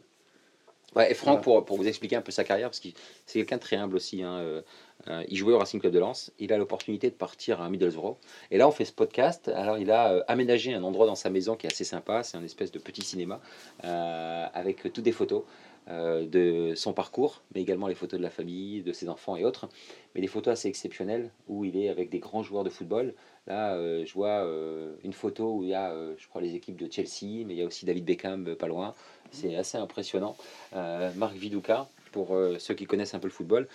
Ouais, 0.96 1.12
et 1.12 1.14
Franck, 1.14 1.44
pour, 1.44 1.66
pour, 1.66 1.76
vous 1.76 1.88
expliquer 1.88 2.16
un 2.16 2.22
peu 2.22 2.32
sa 2.32 2.46
carrière, 2.46 2.70
parce 2.70 2.80
que 2.80 2.88
c'est 3.26 3.40
quelqu'un 3.40 3.58
de 3.58 3.62
très 3.62 3.76
humble 3.76 3.98
aussi. 3.98 4.24
Hein, 4.24 4.62
euh, 5.08 5.24
il 5.28 5.36
jouait 5.36 5.52
au 5.52 5.58
Racing 5.58 5.82
Club 5.82 5.92
de 5.92 6.00
Lens. 6.00 6.32
Il 6.40 6.54
a 6.54 6.58
l'opportunité 6.58 7.10
de 7.10 7.16
partir 7.16 7.62
à 7.62 7.70
Middlesbrough. 7.70 8.16
Et 8.50 8.58
là, 8.58 8.66
on 8.66 8.72
fait 8.72 8.86
ce 8.86 8.94
podcast. 8.94 9.50
Alors, 9.50 9.78
il 9.78 9.92
a 9.92 10.24
aménagé 10.30 10.74
un 10.74 10.84
endroit 10.84 11.06
dans 11.06 11.16
sa 11.16 11.30
maison 11.30 11.58
qui 11.58 11.68
est 11.68 11.72
assez 11.74 11.84
sympa. 11.84 12.24
C'est 12.24 12.38
un 12.38 12.44
espèce 12.46 12.72
de 12.72 12.80
petit 12.80 13.02
cinéma 13.02 13.42
avec 13.82 14.84
toutes 14.94 15.02
des 15.02 15.12
photos. 15.12 15.44
De 15.88 16.74
son 16.76 16.94
parcours, 16.94 17.44
mais 17.54 17.62
également 17.62 17.88
les 17.88 17.96
photos 17.96 18.18
de 18.18 18.24
la 18.24 18.32
famille, 18.32 18.82
de 18.82 18.92
ses 18.92 19.08
enfants 19.08 19.36
et 19.36 19.46
autres, 19.46 19.70
mais 20.14 20.22
des 20.22 20.28
photos 20.28 20.54
assez 20.54 20.68
exceptionnelles 20.68 21.30
où 21.48 21.64
il 21.64 21.78
est 21.78 21.90
avec 21.90 22.10
des 22.10 22.20
grands 22.20 22.42
joueurs 22.42 22.64
de 22.64 22.70
football, 22.70 23.14
Là, 23.48 23.76
euh, 23.76 24.04
je 24.06 24.14
vois 24.14 24.44
euh, 24.44 24.96
une 25.04 25.14
photo 25.14 25.58
où 25.58 25.64
il 25.64 25.70
y 25.70 25.76
a, 25.76 25.92
euh, 25.92 26.16
je 26.18 26.28
crois, 26.28 26.42
les 26.42 26.56
équipes 26.56 26.78
de 26.78 26.92
Chelsea, 26.92 27.46
mais 27.46 27.54
il 27.54 27.58
y 27.58 27.62
a 27.62 27.66
aussi 27.66 27.86
David 27.86 28.06
Beckham 28.06 28.56
pas 28.56 28.68
loin. 28.68 28.96
C'est 29.32 29.56
assez 29.56 29.78
impressionnant. 29.78 30.38
Marc 30.72 31.36
Viduka, 31.36 31.90
pour 32.12 32.38
ceux 32.58 32.74
qui 32.74 32.86
connaissent 32.86 33.14
un 33.14 33.20
peu 33.20 33.28
le 33.28 33.34
football. 33.34 33.68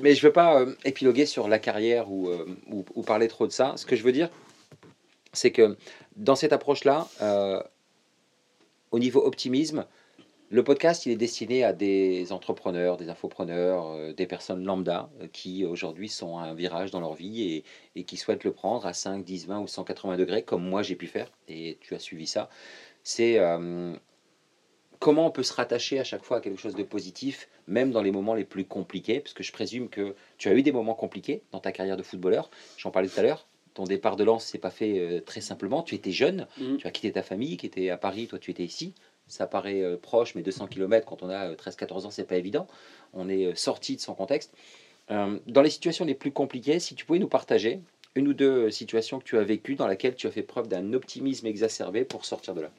Mais 0.00 0.14
je 0.14 0.20
ne 0.20 0.28
veux 0.28 0.32
pas 0.32 0.64
épiloguer 0.84 1.26
sur 1.26 1.48
la 1.48 1.58
carrière 1.58 2.12
ou, 2.12 2.30
parler 3.04 3.26
trop 3.26 3.46
de 3.46 3.52
ça. 3.52 3.74
Ce 3.76 3.86
que 3.86 3.96
je 3.96 4.04
veux 4.04 4.12
dire, 4.12 4.30
c'est 5.32 5.50
que 5.50 5.76
dans 6.14 6.36
cette 6.36 6.52
approche-là, 6.52 7.08
au 8.92 8.98
niveau 9.00 9.24
optimisme, 9.24 9.84
le 10.48 10.62
podcast, 10.62 11.06
il 11.06 11.12
est 11.12 11.16
destiné 11.16 11.64
à 11.64 11.72
des 11.72 12.32
entrepreneurs, 12.32 12.96
des 12.96 13.08
infopreneurs, 13.08 13.88
euh, 13.88 14.12
des 14.12 14.26
personnes 14.26 14.64
lambda 14.64 15.10
euh, 15.20 15.26
qui 15.32 15.64
aujourd'hui 15.64 16.08
sont 16.08 16.38
à 16.38 16.42
un 16.42 16.54
virage 16.54 16.92
dans 16.92 17.00
leur 17.00 17.14
vie 17.14 17.64
et, 17.96 18.04
qui 18.04 18.16
souhaitent 18.16 18.44
le 18.44 18.52
prendre 18.52 18.86
à 18.86 18.92
5, 18.92 19.24
10, 19.24 19.48
20 19.48 19.60
ou 19.60 19.66
180 19.66 20.16
degrés, 20.16 20.42
comme 20.42 20.62
moi 20.62 20.82
j'ai 20.82 20.94
pu 20.94 21.08
faire, 21.08 21.30
et 21.48 21.78
tu 21.80 21.94
as 21.94 21.98
suivi 21.98 22.26
ça. 22.26 22.48
C'est 23.02 23.38
euh, 23.38 23.94
comment 25.00 25.26
on 25.26 25.30
peut 25.30 25.42
se 25.42 25.52
rattacher 25.52 25.98
à 25.98 26.04
chaque 26.04 26.22
fois 26.22 26.36
à 26.36 26.40
quelque 26.40 26.60
chose 26.60 26.76
de 26.76 26.84
positif, 26.84 27.48
même 27.66 27.90
dans 27.90 28.02
les 28.02 28.12
moments 28.12 28.34
les 28.34 28.44
plus 28.44 28.64
compliqués, 28.64 29.18
parce 29.18 29.34
que 29.34 29.42
je 29.42 29.52
présume 29.52 29.88
que 29.88 30.14
tu 30.38 30.48
as 30.48 30.54
eu 30.54 30.62
des 30.62 30.72
moments 30.72 30.94
compliqués 30.94 31.42
dans 31.50 31.60
ta 31.60 31.72
carrière 31.72 31.96
de 31.96 32.04
footballeur, 32.04 32.50
j'en 32.76 32.92
parlais 32.92 33.08
tout 33.08 33.18
à 33.18 33.22
l'heure. 33.22 33.48
Ton 33.74 33.84
départ 33.84 34.16
de 34.16 34.24
lance 34.24 34.46
s'est 34.46 34.58
pas 34.58 34.70
fait 34.70 35.22
très 35.26 35.42
simplement. 35.42 35.82
Tu 35.82 35.94
étais 35.94 36.10
jeune, 36.10 36.46
mmh. 36.58 36.76
tu 36.78 36.86
as 36.86 36.90
quitté 36.90 37.12
ta 37.12 37.22
famille 37.22 37.58
qui 37.58 37.66
était 37.66 37.90
à 37.90 37.98
Paris, 37.98 38.26
toi 38.26 38.38
tu 38.38 38.50
étais 38.50 38.64
ici 38.64 38.94
ça 39.28 39.46
paraît 39.46 39.82
euh, 39.82 39.96
proche, 39.96 40.34
mais 40.34 40.42
200 40.42 40.68
km 40.68 41.06
quand 41.06 41.22
on 41.22 41.28
a 41.28 41.52
13-14 41.54 42.04
euh, 42.04 42.06
ans, 42.06 42.10
c'est 42.10 42.24
pas 42.24 42.36
évident. 42.36 42.66
On 43.12 43.28
est 43.28 43.46
euh, 43.46 43.54
sorti 43.54 43.96
de 43.96 44.00
son 44.00 44.14
contexte. 44.14 44.52
dans 45.08 45.62
les 45.62 45.70
situations 45.70 46.04
les 46.04 46.14
plus 46.14 46.32
compliquées, 46.32 46.80
si 46.80 46.94
tu 46.94 47.04
pouvais 47.04 47.18
nous 47.18 47.28
partager 47.28 47.80
une 48.14 48.28
ou 48.28 48.34
deux 48.34 48.70
situations 48.70 49.18
que 49.18 49.24
tu 49.24 49.36
as 49.36 49.44
vécues 49.44 49.74
dans 49.74 49.86
lesquelles 49.86 50.14
tu 50.14 50.26
as 50.26 50.30
fait 50.30 50.42
preuve 50.42 50.68
d'un 50.68 50.92
optimisme 50.94 51.46
exacerbé 51.46 52.04
pour 52.04 52.24
sortir 52.24 52.54
de 52.54 52.62
là. 52.62 52.70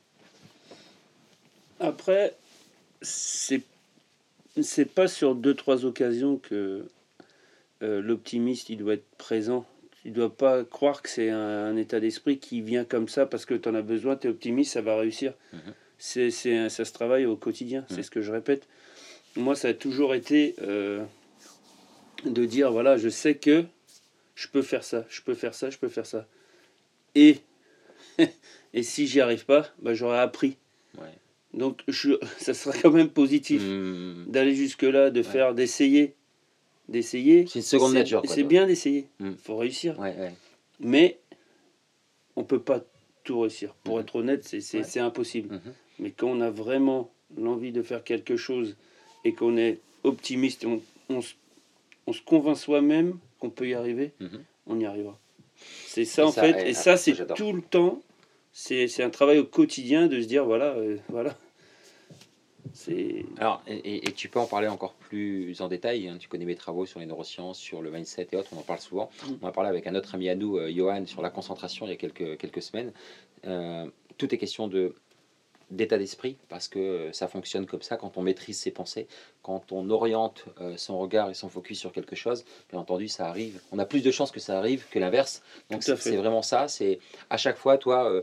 Après, 1.80 2.36
c'est 3.02 3.62
c'est 4.60 4.86
pas 4.86 5.08
sur 5.08 5.36
deux 5.36 5.54
trois 5.54 5.86
occasions 5.86 6.38
que 6.38 6.88
l'optimiste 7.82 8.70
il 8.70 8.78
doit 8.78 8.96
être 8.96 9.08
présent. 9.18 9.66
Tu 10.02 10.10
dois 10.10 10.36
pas 10.36 10.64
croire 10.64 11.04
que 11.04 11.10
c'est 11.10 11.30
un, 11.30 11.78
état 11.78 12.00
d'esprit 12.00 12.40
qui 12.40 12.62
vient 12.62 12.84
comme 12.84 13.08
ça 13.08 13.28
parce 13.28 13.46
que 13.46 13.54
tu 13.54 13.70
en 13.70 13.76
as 13.76 13.84
besoin, 13.84 14.16
tu 14.16 14.28
es 14.28 14.30
optimiste, 14.32 14.74
ça 14.74 14.82
va 14.82 14.98
réussir. 14.98 15.34
Mhm 15.54 15.74
c'est, 15.98 16.32
c'est, 16.32 16.70
ça 16.70 16.86
se 16.86 16.94
travaille 16.94 17.26
au 17.26 17.36
quotidien, 17.36 17.86
c'est 17.90 18.04
ce 18.04 18.12
que 18.12 18.22
je 18.22 18.32
répète. 18.32 18.68
Moi, 19.36 19.56
ça 19.56 19.70
a 19.70 19.74
toujours 19.74 20.16
été 20.16 20.56
euh, 20.62 21.04
de 22.26 22.46
dire, 22.46 22.72
voilà, 22.72 22.98
je 22.98 23.10
sais 23.10 23.36
que 23.36 23.66
je 24.36 24.48
peux 24.48 24.62
faire 24.62 24.84
ça, 24.84 25.06
je 25.10 25.22
peux 25.22 25.34
faire 25.34 25.54
ça, 25.54 25.70
je 25.70 25.78
peux 25.78 25.90
faire 25.90 26.06
ça. 26.06 26.28
Et, 27.16 27.40
et 28.74 28.84
si 28.84 29.08
j'y 29.08 29.22
arrive 29.22 29.46
pas, 29.46 29.68
bah, 29.80 29.94
j'aurais 29.94 30.20
appris. 30.20 30.58
Donc, 31.54 31.82
je, 31.88 32.14
ça 32.38 32.54
sera 32.54 32.78
quand 32.78 32.92
même 32.92 33.10
positif 33.10 33.62
mmh. 33.64 34.26
d'aller 34.28 34.56
jusque-là, 34.56 35.10
de 35.10 35.24
faire, 35.24 35.54
d'essayer. 35.54 36.16
D'essayer. 36.88 37.48
C'est 37.48 37.60
une 37.60 37.66
seconde 37.66 37.94
nature. 37.94 38.22
c'est 38.26 38.44
bien 38.44 38.66
d'essayer. 38.66 39.08
Il 39.20 39.28
mmh. 39.28 39.38
faut 39.44 39.58
réussir. 39.58 39.98
Mais 40.80 41.20
on 42.36 42.44
peut 42.44 42.62
pas 42.62 42.82
tout 43.24 43.42
réussir. 43.42 43.74
Pour 43.84 43.98
mmh. 43.98 44.02
être 44.02 44.16
honnête, 44.16 44.44
c'est, 44.44 44.62
c'est, 44.62 45.00
impossible. 45.00 45.60
Mais 46.00 46.12
quand 46.12 46.28
on 46.28 46.42
a 46.42 46.50
vraiment 46.50 47.12
l'envie 47.38 47.72
de 47.72 47.82
faire 47.82 48.04
quelque 48.04 48.38
chose 48.38 48.76
et 49.26 49.34
qu'on 49.34 49.58
est 49.58 49.80
optimiste, 50.04 50.66
on, 50.66 50.82
on, 51.10 51.22
se 51.22 52.22
convainc 52.26 52.56
soi-même 52.58 53.18
qu'on 53.40 53.50
peut 53.50 53.68
y 53.68 53.74
arriver, 53.74 54.12
Mhm. 54.20 54.44
on 54.68 54.80
y 54.80 54.86
arrivera. 54.86 55.18
C'est 55.86 56.06
ça 56.06 56.22
Et 56.22 56.26
en 56.26 56.32
ça, 56.32 56.42
fait, 56.42 56.68
et- 56.68 56.70
et 56.70 56.74
ça 56.74 56.98
c'est 56.98 57.34
tout 57.36 57.52
le 57.54 57.62
temps. 57.62 58.02
C'est 58.54 59.04
un 59.04 59.10
travail 59.10 59.38
au 59.40 59.44
quotidien 59.46 60.08
de 60.08 60.20
se 60.22 60.28
dire 60.28 60.46
voilà, 60.46 60.72
euh, 60.76 60.98
voilà. 61.10 61.36
Alors, 63.40 63.62
et, 63.68 63.76
et- 63.76 64.08
et 64.08 64.12
tu 64.14 64.30
peux 64.30 64.40
en 64.40 64.46
parler 64.46 64.68
encore 64.68 64.94
plus 64.94 65.60
en 65.62 65.68
détail. 65.68 66.08
hein. 66.08 66.18
Tu 66.20 66.28
connais 66.28 66.46
mes 66.46 66.56
travaux 66.56 66.86
sur 66.86 67.00
les 67.00 67.06
neurosciences, 67.06 67.58
sur 67.60 67.82
le 67.82 67.90
mindset 67.92 68.28
et 68.32 68.36
autres. 68.38 68.50
On 68.54 68.60
en 68.60 68.64
parle 68.64 68.80
souvent. 68.80 69.10
Mm. 69.26 69.32
On 69.42 69.48
a 69.48 69.52
parlé 69.52 69.70
avec 69.70 69.88
un 69.88 69.96
autre 69.96 70.14
ami 70.16 70.30
à 70.30 70.36
nous, 70.36 70.58
euh, 70.58 70.72
Johan, 70.72 71.06
sur 71.06 71.22
la 71.22 71.30
concentration 71.30 71.86
il 71.86 71.90
y 71.90 71.94
a 71.94 71.96
quelques, 71.98 72.38
quelques 72.38 72.62
semaines. 72.62 72.92
Euh, 73.46 73.86
tout 74.18 74.34
est 74.34 74.38
question 74.38 74.68
de 74.68 74.94
d'état 75.70 75.98
d'esprit 75.98 76.38
parce 76.50 76.68
que 76.68 76.80
euh, 76.80 77.12
ça 77.12 77.28
fonctionne 77.28 77.66
comme 77.66 77.82
ça 77.82 77.98
quand 77.98 78.18
on 78.18 78.22
maîtrise 78.22 78.58
ses 78.58 78.72
pensées, 78.72 79.08
quand 79.42 79.72
on 79.72 79.90
oriente 79.90 80.46
euh, 80.62 80.76
son 80.78 80.98
regard 81.00 81.30
et 81.30 81.34
son 81.34 81.50
focus 81.50 81.80
sur 81.80 81.92
quelque 81.92 82.16
chose. 82.16 82.46
Bien 82.70 82.80
entendu, 82.80 83.08
ça 83.08 83.28
arrive. 83.28 83.62
On 83.72 83.80
a 83.80 83.86
plus 83.86 84.02
de 84.02 84.12
chances 84.12 84.32
que 84.32 84.40
ça 84.40 84.58
arrive 84.58 84.86
que 84.90 85.00
l'inverse. 85.00 85.42
Donc 85.70 85.84
c'est 85.84 86.16
vraiment 86.16 86.42
ça. 86.42 86.68
C'est 86.68 87.00
à 87.30 87.38
chaque 87.38 87.58
fois, 87.58 87.78
toi, 87.78 88.12
euh, 88.12 88.22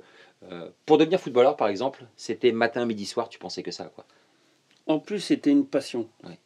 euh, 0.50 0.68
pour 0.86 0.98
devenir 0.98 1.20
footballeur, 1.20 1.56
par 1.56 1.68
exemple, 1.68 2.04
c'était 2.16 2.52
matin, 2.52 2.84
midi, 2.84 3.06
soir. 3.06 3.28
Tu 3.28 3.38
pensais 3.38 3.62
que 3.62 3.70
ça, 3.70 3.84
quoi. 3.84 4.04
En 4.86 4.98
plus, 4.98 5.20
c'était 5.20 5.50
une 5.50 5.66
passion. 5.66 6.08
Ouais. 6.24 6.38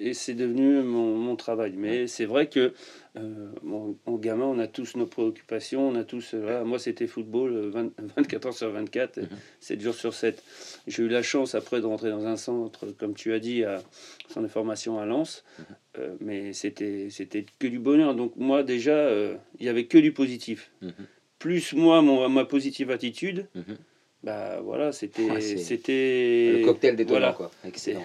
Et 0.00 0.12
c'est 0.14 0.34
devenu 0.34 0.82
mon, 0.82 1.16
mon 1.16 1.36
travail. 1.36 1.72
Mais 1.76 2.06
c'est 2.06 2.26
vrai 2.26 2.48
que, 2.48 2.72
euh, 3.16 3.48
en 3.64 4.16
gamin, 4.16 4.44
on 4.44 4.58
a 4.58 4.66
tous 4.66 4.96
nos 4.96 5.06
préoccupations. 5.06 5.88
On 5.88 5.94
a 5.94 6.04
tous, 6.04 6.34
euh, 6.34 6.40
voilà, 6.42 6.64
moi, 6.64 6.78
c'était 6.78 7.06
football 7.06 7.52
euh, 7.54 7.70
20 7.70 7.92
24 8.16 8.46
heures 8.46 8.54
sur 8.54 8.70
24, 8.70 9.18
Mhm. 9.20 9.28
7 9.60 9.80
jours 9.80 9.94
sur 9.94 10.12
7. 10.14 10.42
J'ai 10.86 11.02
eu 11.04 11.08
la 11.08 11.22
chance 11.22 11.54
après 11.54 11.80
de 11.80 11.86
rentrer 11.86 12.10
dans 12.10 12.26
un 12.26 12.36
centre, 12.36 12.86
comme 12.98 13.14
tu 13.14 13.32
as 13.32 13.38
dit, 13.38 13.64
à 13.64 13.82
centre 14.28 14.42
de 14.42 14.48
formation 14.48 14.98
à 14.98 15.06
Lens. 15.06 15.44
Mhm. 15.58 15.64
Euh, 15.98 16.14
mais 16.20 16.52
c'était 16.52 17.08
c'était 17.10 17.46
que 17.58 17.66
du 17.66 17.78
bonheur. 17.78 18.14
Donc, 18.14 18.34
moi, 18.36 18.62
déjà, 18.62 18.92
euh, 18.96 19.36
il 19.58 19.66
y 19.66 19.68
avait 19.68 19.86
que 19.86 19.98
du 19.98 20.12
positif. 20.12 20.70
Mhm. 20.82 20.92
Plus 21.38 21.72
moi, 21.72 22.02
mon, 22.02 22.28
ma 22.28 22.44
positive 22.44 22.90
attitude, 22.90 23.46
Mhm. 23.54 23.76
bah 24.22 24.60
voilà, 24.62 24.92
c'était. 24.92 25.28
Ah, 25.30 25.40
c'était 25.40 26.52
Le 26.60 26.64
cocktail 26.64 26.96
détonnant, 26.96 27.18
voilà. 27.20 27.32
quoi. 27.32 27.50
Excellent. 27.64 28.04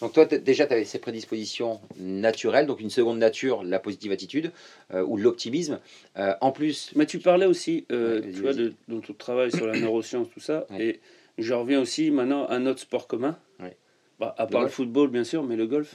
Donc 0.00 0.12
toi, 0.12 0.26
déjà, 0.26 0.66
tu 0.66 0.72
avais 0.72 0.84
ces 0.84 0.98
prédispositions 0.98 1.80
naturelles, 1.98 2.66
donc 2.66 2.80
une 2.80 2.90
seconde 2.90 3.18
nature, 3.18 3.64
la 3.64 3.80
positive 3.80 4.12
attitude, 4.12 4.52
euh, 4.94 5.04
ou 5.04 5.16
l'optimisme. 5.16 5.80
Euh, 6.16 6.34
en 6.40 6.52
plus, 6.52 6.92
Mais 6.94 7.06
tu 7.06 7.18
parlais 7.18 7.46
aussi, 7.46 7.84
euh, 7.90 8.20
Ouais, 8.20 8.32
tu 8.32 8.40
vois, 8.40 8.54
de, 8.54 8.72
de 8.88 9.00
ton 9.00 9.12
travail 9.14 9.50
sur 9.50 9.66
la 9.66 9.78
neuroscience, 9.80 10.28
tout 10.32 10.40
ça. 10.40 10.66
Ouais. 10.70 10.84
Et 10.86 11.00
je 11.38 11.52
reviens 11.52 11.80
aussi 11.80 12.10
maintenant 12.10 12.46
à 12.46 12.58
notre 12.58 12.80
sport 12.80 13.06
commun. 13.08 13.36
Ouais. 13.60 13.76
Bah, 14.20 14.34
à 14.38 14.46
part 14.46 14.62
le, 14.62 14.68
football, 14.68 15.10
bien 15.10 15.24
sûr, 15.24 15.42
mais 15.42 15.56
le 15.56 15.66
golf. 15.66 15.94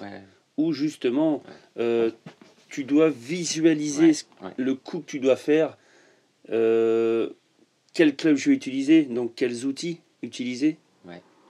Où 0.57 0.73
justement, 0.73 1.41
tu 2.69 2.83
dois 2.83 3.09
visualiser 3.09 4.11
le 4.57 4.75
coup 4.75 4.99
que 4.99 5.05
tu 5.05 5.19
dois 5.19 5.37
faire. 5.37 5.77
quel 6.47 8.15
club 8.15 8.35
je 8.35 8.49
vais 8.49 8.55
utiliser, 8.55 9.03
donc 9.03 9.33
quels 9.35 9.65
outils 9.65 9.99
utiliser. 10.21 10.77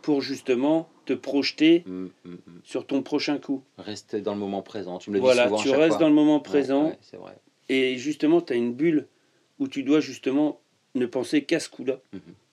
Pour 0.02 0.22
justement 0.22 0.90
te 1.06 1.14
projeter 1.14 1.84
mm, 1.86 1.92
mm, 2.06 2.10
mm. 2.26 2.38
sur 2.64 2.86
ton 2.88 3.02
prochain 3.02 3.38
coup. 3.38 3.64
reste 3.78 4.16
dans 4.16 4.34
le 4.34 4.40
moment 4.40 4.62
présent. 4.62 4.98
Tu 5.00 5.10
me 5.10 5.16
le 5.16 5.20
dis 5.20 5.26
Voilà, 5.26 5.46
souvent. 5.46 5.60
à 5.60 5.62
tu 5.64 5.70
restes 5.72 5.88
fois. 5.90 5.98
dans 6.00 6.10
le 6.10 6.16
moment 6.16 6.40
présent. 6.40 6.88
ouais, 6.88 6.98
c'est 7.02 7.18
vrai. 7.18 7.34
Et 7.70 7.98
justement, 7.98 8.42
tu 8.42 8.54
as 8.54 8.56
une 8.56 8.74
bulle 8.74 9.08
où 9.60 9.68
tu 9.68 9.84
dois 9.84 10.00
justement 10.00 10.60
ne 10.96 11.06
penser 11.06 11.44
qu'à 11.44 11.60
ce 11.60 11.70
coup-là. 11.70 12.00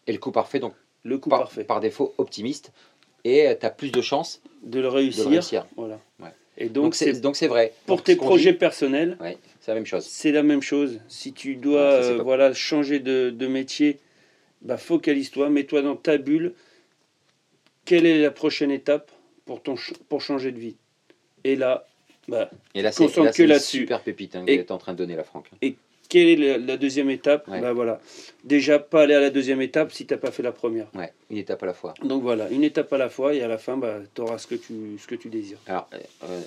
Et 0.07 0.13
le 0.13 0.19
coup 0.19 0.31
parfait, 0.33 0.59
donc 0.61 0.75
Le 1.05 1.19
coup 1.19 1.29
par, 1.31 1.41
parfait. 1.41 1.65
par 1.65 1.81
défaut 1.81 2.15
optimiste, 2.19 2.73
et 3.25 3.47
tu 3.59 3.67
as 3.67 3.71
plus 3.71 3.91
de 3.93 4.01
chances 4.01 4.41
De 4.63 4.79
le 4.79 4.85
de 4.85 4.89
réussir. 4.89 5.25
le 5.25 5.31
réussir. 5.31 5.67
Voilà. 5.77 6.01
Ouais. 6.21 6.31
Et 6.59 6.69
Donc 6.69 6.95
c'est 6.95 7.21
donc 7.21 7.37
c'est 7.37 7.47
vrai. 7.49 7.73
pour 7.87 7.99
Donc, 7.99 8.05
tes 8.07 8.17
projets 8.17 8.53
dit- 8.53 8.59
personnels, 8.59 9.17
c'est 9.61 9.71
la 9.71 9.75
même 9.75 9.87
chose. 9.87 10.05
c'est 10.05 10.33
la 10.33 10.43
même 10.43 10.63
chose. 10.63 11.01
Si 11.09 11.33
tu 11.33 11.57
dois 11.57 12.03
ça, 12.03 12.09
euh, 12.09 12.23
voilà, 12.23 12.53
changer 12.53 12.99
de, 13.01 13.31
de 13.31 13.47
métier, 13.47 13.99
bah, 14.63 14.77
focalise-toi, 14.77 15.49
mets-toi 15.51 15.83
dans 15.83 15.97
ta 15.97 16.19
bulle. 16.19 16.53
Quelle 17.91 18.07
est 18.07 18.23
la 18.23 18.31
prochaine 18.31 18.71
étape 18.71 19.11
pour, 19.47 19.65
ton, 19.65 19.77
ch- 19.77 19.99
pour 20.09 20.23
changer 20.23 20.53
de 20.53 20.61
vie? 20.61 20.77
Et 21.43 21.57
là, 21.57 21.85
bah, 22.29 22.49
Et 22.73 22.83
là, 22.83 22.93
c'est 22.93 23.09
que 23.09 23.43
là-dessus. 23.43 23.79
super 23.79 24.01
pépite 24.03 24.37
hein, 24.37 24.45
que 24.47 24.53
Et- 24.53 24.59
tu 24.59 24.63
es 24.63 24.71
en 24.71 24.79
train 24.79 24.93
de 24.93 24.99
donner, 24.99 25.17
la 25.17 25.25
Franck. 25.25 25.51
quelle 26.09 26.29
est 26.29 26.37
la, 26.37 26.59
la 26.59 26.77
deuxième 26.77 27.11
étape? 27.11 27.49
Ouais. 27.49 27.61
bah, 27.61 27.73
voilà. 27.73 28.01
Déjà, 28.45 28.79
pas 28.79 29.03
aller 29.03 29.15
à 29.15 29.19
la 29.21 29.31
deuxième 29.31 29.61
étape 29.61 29.91
si 29.91 30.07
tu 30.07 30.15
n'as 30.15 30.19
pas 30.21 30.31
fait 30.31 30.45
la 30.45 30.53
première. 30.53 30.87
Ouais, 30.95 31.13
une 31.31 31.39
étape 31.39 31.65
à 31.65 31.67
la 31.67 31.75
fois. 31.75 31.95
Donc 32.05 32.23
voilà, 32.23 32.49
une 32.51 32.63
étape 32.63 32.93
à 32.93 32.99
la 32.99 33.09
fois 33.09 33.35
et 33.35 33.43
à 33.43 33.49
la 33.49 33.59
fin, 33.59 33.77
bah, 33.77 33.99
tu 34.15 34.21
auras 34.21 34.39
ce 34.39 34.47
que 34.47 34.55
tu, 34.55 34.97
ce 34.97 35.09
que 35.09 35.17
tu 35.17 35.29
désires. 35.29 35.59
Alors, 35.67 35.89
euh, 35.93 35.99
euh, 36.29 36.41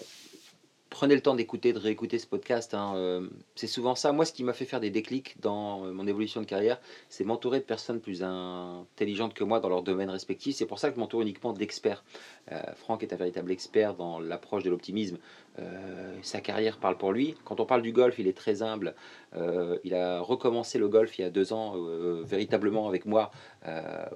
prenez 0.94 1.16
le 1.16 1.22
temps 1.22 1.34
d'écouter, 1.34 1.74
de 1.74 1.80
réécouter 1.80 2.20
ce 2.20 2.28
podcast. 2.28 2.76
hein, 2.76 2.94
euh, 2.96 3.28
c'est 3.56 3.66
souvent 3.66 3.96
ça. 3.96 4.12
Moi, 4.12 4.26
ce 4.26 4.32
qui 4.32 4.44
m'a 4.44 4.54
fait 4.54 4.66
faire 4.66 4.80
des 4.80 4.92
déclics 4.92 5.42
dans 5.42 5.86
euh, 5.86 5.92
mon 5.92 6.06
évolution 6.06 6.40
de 6.40 6.46
carrière, 6.46 6.80
c'est 7.10 7.24
m'entourer 7.24 7.60
de 7.60 7.66
personnes 7.66 8.00
plus 8.00 8.22
intelligentes 8.22 9.34
que 9.34 9.44
moi 9.44 9.60
dans 9.60 9.70
leur 9.70 9.82
domaine 9.82 10.12
respectif. 10.12 10.56
C'est 10.56 10.68
pour 10.68 10.78
ça 10.78 10.90
que 10.90 10.96
je 10.96 11.00
m'entoure 11.00 11.24
uniquement 11.24 11.52
d'experts. 11.52 12.04
Euh, 12.52 12.62
Franck 12.76 13.02
est 13.02 13.12
un 13.12 13.16
véritable 13.16 13.52
expert 13.52 13.96
dans 13.96 14.20
l'approche 14.20 14.62
de 14.64 14.70
l'optimisme. 14.70 15.18
Sa 16.24 16.42
carrière 16.42 16.78
parle 16.78 16.98
pour 16.98 17.12
lui. 17.12 17.36
Quand 17.46 17.60
on 17.60 17.66
parle 17.66 17.84
du 17.84 17.92
golf, 17.92 18.18
il 18.18 18.28
est 18.28 18.36
très 18.36 18.64
humble. 18.64 18.96
Il 19.84 19.94
a 19.94 20.20
recommencé 20.20 20.80
le 20.80 20.88
golf 20.88 21.20
il 21.20 21.22
y 21.22 21.26
a 21.26 21.30
deux 21.30 21.54
ans, 21.54 21.76
véritablement 22.24 22.88
avec 22.88 23.06
moi, 23.06 23.30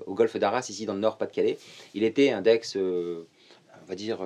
au 0.07 0.15
golfe 0.15 0.36
d'Arras, 0.38 0.65
ici 0.69 0.88
dans 0.88 0.96
le 0.96 1.00
Nord, 1.00 1.19
Pas-de-Calais. 1.19 1.60
Il 1.93 2.03
était 2.03 2.31
index, 2.31 2.75
euh, 2.75 3.27
on 3.84 3.86
va 3.86 3.93
dire, 3.93 4.17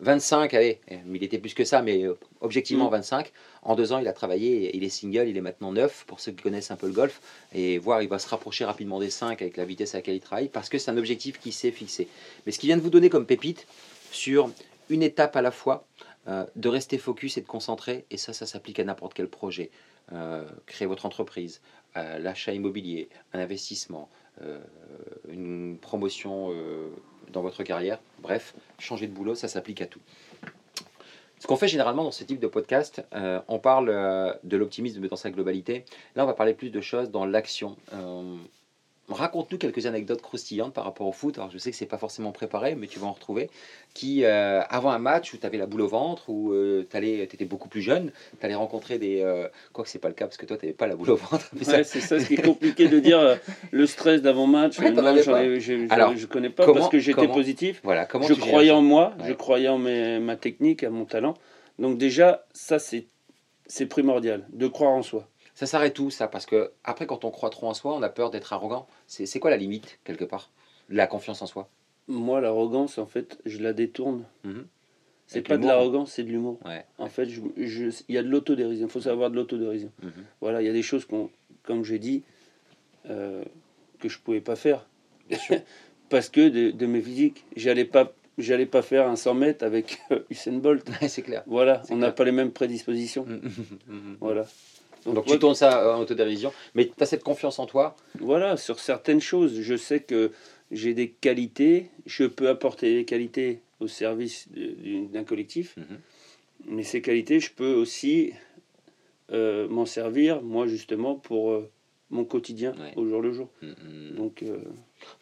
25, 0.00 0.52
allez, 0.54 0.80
il 1.12 1.22
était 1.22 1.38
plus 1.38 1.54
que 1.54 1.64
ça, 1.64 1.82
mais 1.82 2.04
euh, 2.04 2.18
objectivement 2.40 2.88
Mm. 2.88 2.92
25. 2.92 3.32
En 3.62 3.76
deux 3.76 3.92
ans, 3.92 3.98
il 3.98 4.08
a 4.08 4.12
travaillé, 4.12 4.76
il 4.76 4.84
est 4.84 4.88
single, 4.88 5.28
il 5.28 5.36
est 5.36 5.40
maintenant 5.40 5.72
neuf, 5.72 6.04
pour 6.06 6.20
ceux 6.20 6.32
qui 6.32 6.42
connaissent 6.42 6.70
un 6.70 6.76
peu 6.76 6.86
le 6.86 6.92
golf, 6.92 7.20
et 7.52 7.78
voir, 7.78 8.02
il 8.02 8.08
va 8.08 8.18
se 8.18 8.28
rapprocher 8.28 8.64
rapidement 8.64 9.00
des 9.00 9.10
5 9.10 9.40
avec 9.40 9.56
la 9.56 9.64
vitesse 9.64 9.94
à 9.94 9.98
laquelle 9.98 10.16
il 10.16 10.20
travaille, 10.20 10.48
parce 10.48 10.68
que 10.68 10.78
c'est 10.78 10.90
un 10.90 10.96
objectif 10.96 11.38
qui 11.38 11.52
s'est 11.52 11.70
fixé. 11.70 12.08
Mais 12.44 12.52
ce 12.52 12.58
qu'il 12.58 12.68
vient 12.68 12.76
de 12.76 12.82
vous 12.82 12.90
donner 12.90 13.08
comme 13.08 13.26
pépite, 13.26 13.66
sur 14.10 14.50
une 14.90 15.02
étape 15.02 15.36
à 15.36 15.42
la 15.42 15.50
fois, 15.50 15.86
euh, 16.28 16.44
de 16.56 16.68
rester 16.68 16.98
focus 16.98 17.36
et 17.36 17.40
de 17.40 17.46
concentrer, 17.46 18.04
et 18.10 18.16
ça, 18.16 18.32
ça 18.32 18.46
s'applique 18.46 18.80
à 18.80 18.84
n'importe 18.84 19.14
quel 19.14 19.28
projet. 19.28 19.70
Euh, 20.12 20.44
créer 20.66 20.86
votre 20.86 21.06
entreprise, 21.06 21.60
l'achat 21.94 22.52
immobilier, 22.52 23.08
un 23.32 23.38
investissement, 23.38 24.10
une 25.28 25.78
promotion 25.80 26.52
dans 27.32 27.42
votre 27.42 27.62
carrière, 27.62 27.98
bref, 28.20 28.54
changer 28.78 29.06
de 29.06 29.12
boulot, 29.12 29.34
ça 29.34 29.48
s'applique 29.48 29.80
à 29.80 29.86
tout. 29.86 30.00
Ce 31.44 31.46
qu'on 31.46 31.56
fait 31.56 31.68
généralement 31.68 32.04
dans 32.04 32.10
ce 32.10 32.24
type 32.24 32.40
de 32.40 32.46
podcast, 32.46 33.04
euh, 33.14 33.38
on 33.48 33.58
parle 33.58 33.90
euh, 33.90 34.32
de 34.44 34.56
l'optimisme 34.56 35.06
dans 35.08 35.16
sa 35.16 35.30
globalité. 35.30 35.84
Là, 36.16 36.24
on 36.24 36.26
va 36.26 36.32
parler 36.32 36.54
plus 36.54 36.70
de 36.70 36.80
choses 36.80 37.10
dans 37.10 37.26
l'action. 37.26 37.76
Euh, 37.92 38.36
Raconte-nous 39.10 39.58
quelques 39.58 39.84
anecdotes 39.84 40.22
croustillantes 40.22 40.72
par 40.72 40.84
rapport 40.84 41.06
au 41.06 41.12
foot. 41.12 41.36
Alors, 41.36 41.50
je 41.50 41.58
sais 41.58 41.70
que 41.70 41.76
c'est 41.76 41.84
pas 41.84 41.98
forcément 41.98 42.32
préparé, 42.32 42.74
mais 42.74 42.86
tu 42.86 42.98
vas 42.98 43.06
en 43.06 43.12
retrouver. 43.12 43.50
Qui, 43.92 44.24
euh, 44.24 44.62
avant 44.70 44.90
un 44.90 44.98
match 44.98 45.34
où 45.34 45.36
tu 45.36 45.44
avais 45.44 45.58
la 45.58 45.66
boule 45.66 45.82
au 45.82 45.88
ventre, 45.88 46.30
où 46.30 46.54
tu 46.90 46.96
étais 47.20 47.44
beaucoup 47.44 47.68
plus 47.68 47.82
jeune, 47.82 48.12
tu 48.40 48.46
allais 48.46 48.54
rencontrer 48.54 48.98
des. 48.98 49.20
Euh, 49.20 49.46
quoi 49.74 49.84
que 49.84 49.90
c'est 49.90 49.98
pas 49.98 50.08
le 50.08 50.14
cas, 50.14 50.24
parce 50.26 50.38
que 50.38 50.46
toi, 50.46 50.56
tu 50.56 50.64
n'avais 50.64 50.74
pas 50.76 50.86
la 50.86 50.96
boule 50.96 51.10
au 51.10 51.16
ventre. 51.16 51.50
Ouais, 51.66 51.84
c'est 51.84 52.00
ça 52.00 52.18
ce 52.18 52.26
qui 52.26 52.34
est 52.34 52.42
compliqué 52.42 52.88
de 52.88 52.98
dire 52.98 53.18
euh, 53.18 53.36
le 53.72 53.86
stress 53.86 54.22
d'avant-match. 54.22 54.78
Ouais, 54.78 54.94
je, 55.60 56.26
connais 56.26 56.48
pas 56.50 56.64
comment- 56.64 56.78
parce 56.80 56.90
que 56.90 56.98
j'étais 56.98 57.28
positif. 57.28 57.80
Voilà, 57.84 58.06
comment 58.06 58.26
je 58.26 58.34
croyais 58.34 58.70
en 58.70 58.80
moi, 58.82 59.12
Ouais. 59.20 59.28
je 59.28 59.32
croyais 59.34 59.68
en 59.68 59.78
mes- 59.78 60.18
ma 60.18 60.36
technique, 60.36 60.82
à 60.82 60.88
mon 60.90 61.04
talent. 61.04 61.34
Donc 61.78 61.98
déjà, 61.98 62.46
ça 62.52 62.78
c'est 62.78 63.86
primordial 63.86 64.46
de 64.52 64.66
croire 64.66 64.92
en 64.92 65.02
soi. 65.02 65.28
Ça 65.54 65.66
s'arrête 65.66 65.98
où 65.98 66.10
ça? 66.10 66.26
Parce 66.28 66.46
que 66.46 66.72
après, 66.82 67.06
quand 67.06 67.24
on 67.24 67.30
croit 67.30 67.50
trop 67.50 67.68
en 67.68 67.74
soi, 67.74 67.94
on 67.94 68.02
a 68.02 68.08
peur 68.08 68.30
d'être 68.30 68.52
arrogant. 68.52 68.86
C'est 69.06 69.26
c'est 69.26 69.38
quoi 69.40 69.50
la 69.50 69.56
limite, 69.56 69.98
quelque 70.04 70.24
part? 70.24 70.50
De 70.90 70.96
La 70.96 71.06
confiance 71.06 71.42
en 71.42 71.46
soi? 71.46 71.68
Moi, 72.08 72.40
l'arrogance, 72.40 72.98
en 72.98 73.06
fait, 73.06 73.38
je 73.46 73.58
la 73.62 73.72
détourne. 73.72 74.24
Mhm. 74.44 74.66
C'est 75.26 75.36
Avec 75.38 75.48
pas 75.48 75.54
de 75.56 75.62
l'humour. 75.62 75.76
l'arrogance, 75.76 76.12
c'est 76.12 76.22
de 76.24 76.28
l'humour. 76.30 76.58
Ouais. 76.66 76.84
En 76.98 77.08
fait, 77.08 77.26
je- 77.30 77.40
je- 77.56 78.02
il 78.08 78.14
y 78.14 78.18
a 78.18 78.22
de 78.22 78.28
l'autodérision. 78.28 78.86
Il 78.86 78.90
faut 78.90 79.00
savoir 79.00 79.30
de 79.30 79.36
l'autodérision. 79.36 79.90
Mhm. 80.02 80.10
Voilà, 80.40 80.60
il 80.60 80.66
y 80.66 80.68
a 80.68 80.72
des 80.72 80.82
choses, 80.82 81.04
qu'on, 81.06 81.30
comme 81.62 81.82
j'ai 81.84 81.98
dit, 81.98 82.22
euh, 83.08 83.42
que 84.00 84.08
je 84.08 84.18
pouvais 84.18 84.40
pas 84.40 84.56
faire. 84.56 84.86
Bien 85.28 85.38
sûr. 85.38 85.56
Parce 86.10 86.28
que 86.28 86.48
de, 86.48 86.70
de 86.72 86.86
mes 86.86 87.00
physiques, 87.00 87.44
j'allais 87.56 87.86
pas, 87.86 88.12
j'allais 88.36 88.66
pas 88.66 88.82
faire 88.82 89.08
un 89.08 89.16
100 89.16 89.32
mètres 89.34 89.64
avec 89.64 89.98
euh, 90.10 90.20
Usain 90.30 90.52
Bolt. 90.58 90.86
C'est 91.08 91.22
clair. 91.22 91.42
Voilà, 91.46 91.82
C'est 91.84 91.94
on 91.94 91.96
n'a 91.96 92.12
pas 92.12 92.24
les 92.24 92.32
mêmes 92.32 92.50
prédispositions. 92.52 93.24
Mhm. 93.86 94.16
Voilà. 94.20 94.46
Donc, 95.06 95.26
tu 95.26 95.38
tournes 95.38 95.54
ça 95.54 95.82
euh, 95.82 95.94
en 95.94 96.00
autodérision, 96.00 96.52
mais 96.74 96.86
tu 96.86 96.92
as 97.02 97.06
cette 97.06 97.22
confiance 97.24 97.58
en 97.58 97.66
toi. 97.66 97.94
Voilà, 98.20 98.56
sur 98.56 98.78
certaines 98.80 99.20
choses, 99.20 99.60
je 99.60 99.76
sais 99.76 100.00
que 100.00 100.32
j'ai 100.70 100.94
des 100.94 101.10
qualités, 101.10 101.90
je 102.06 102.24
peux 102.24 102.48
apporter 102.48 102.94
des 102.94 103.04
qualités 103.04 103.60
au 103.80 103.86
service 103.88 104.48
d'un 104.50 105.24
collectif, 105.24 105.76
Mhm. 105.76 105.98
mais 106.66 106.82
ces 106.84 107.02
qualités, 107.02 107.38
je 107.40 107.52
peux 107.52 107.74
aussi 107.74 108.32
euh, 109.30 109.68
m'en 109.68 109.86
servir, 109.86 110.42
moi 110.42 110.66
justement, 110.66 111.14
pour 111.14 111.50
euh, 111.50 111.70
mon 112.10 112.24
quotidien 112.24 112.72
Ouais. 112.78 112.92
au 112.96 113.06
jour 113.06 113.20
le 113.22 113.32
jour. 113.32 113.48
Mhm. 113.62 114.14
Donc, 114.16 114.42
euh, 114.42 114.58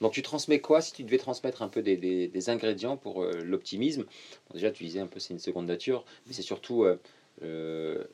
Donc 0.00 0.12
tu 0.12 0.22
transmets 0.22 0.60
quoi 0.60 0.80
si 0.80 0.92
tu 0.92 1.02
devais 1.02 1.18
transmettre 1.18 1.62
un 1.62 1.68
peu 1.68 1.82
des, 1.82 1.96
des- 1.96 2.28
des 2.28 2.50
ingrédients 2.50 2.96
pour 2.96 3.22
euh, 3.22 3.32
l'optimisme? 3.44 4.02
Bon, 4.02 4.54
Déjà 4.54 4.70
tu 4.70 4.84
disais 4.84 5.00
un 5.00 5.06
peu 5.06 5.18
c'est 5.18 5.32
une 5.34 5.40
seconde 5.40 5.66
nature, 5.66 6.04
mais 6.26 6.32
c'est 6.32 6.42
surtout 6.42 6.84
euh, 6.84 6.98
euh, 7.42 8.04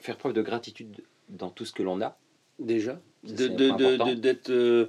faire 0.00 0.16
preuve 0.16 0.32
de 0.32 0.42
gratitude 0.42 1.02
dans 1.28 1.50
tout 1.50 1.64
ce 1.64 1.72
que 1.72 1.82
l'on 1.82 2.00
a. 2.00 2.16
Déjà. 2.58 3.00
Ça, 3.26 3.32
De- 3.34 3.48
de- 3.48 3.70
de- 4.10 4.14
D'être. 4.14 4.50
euh, 4.50 4.86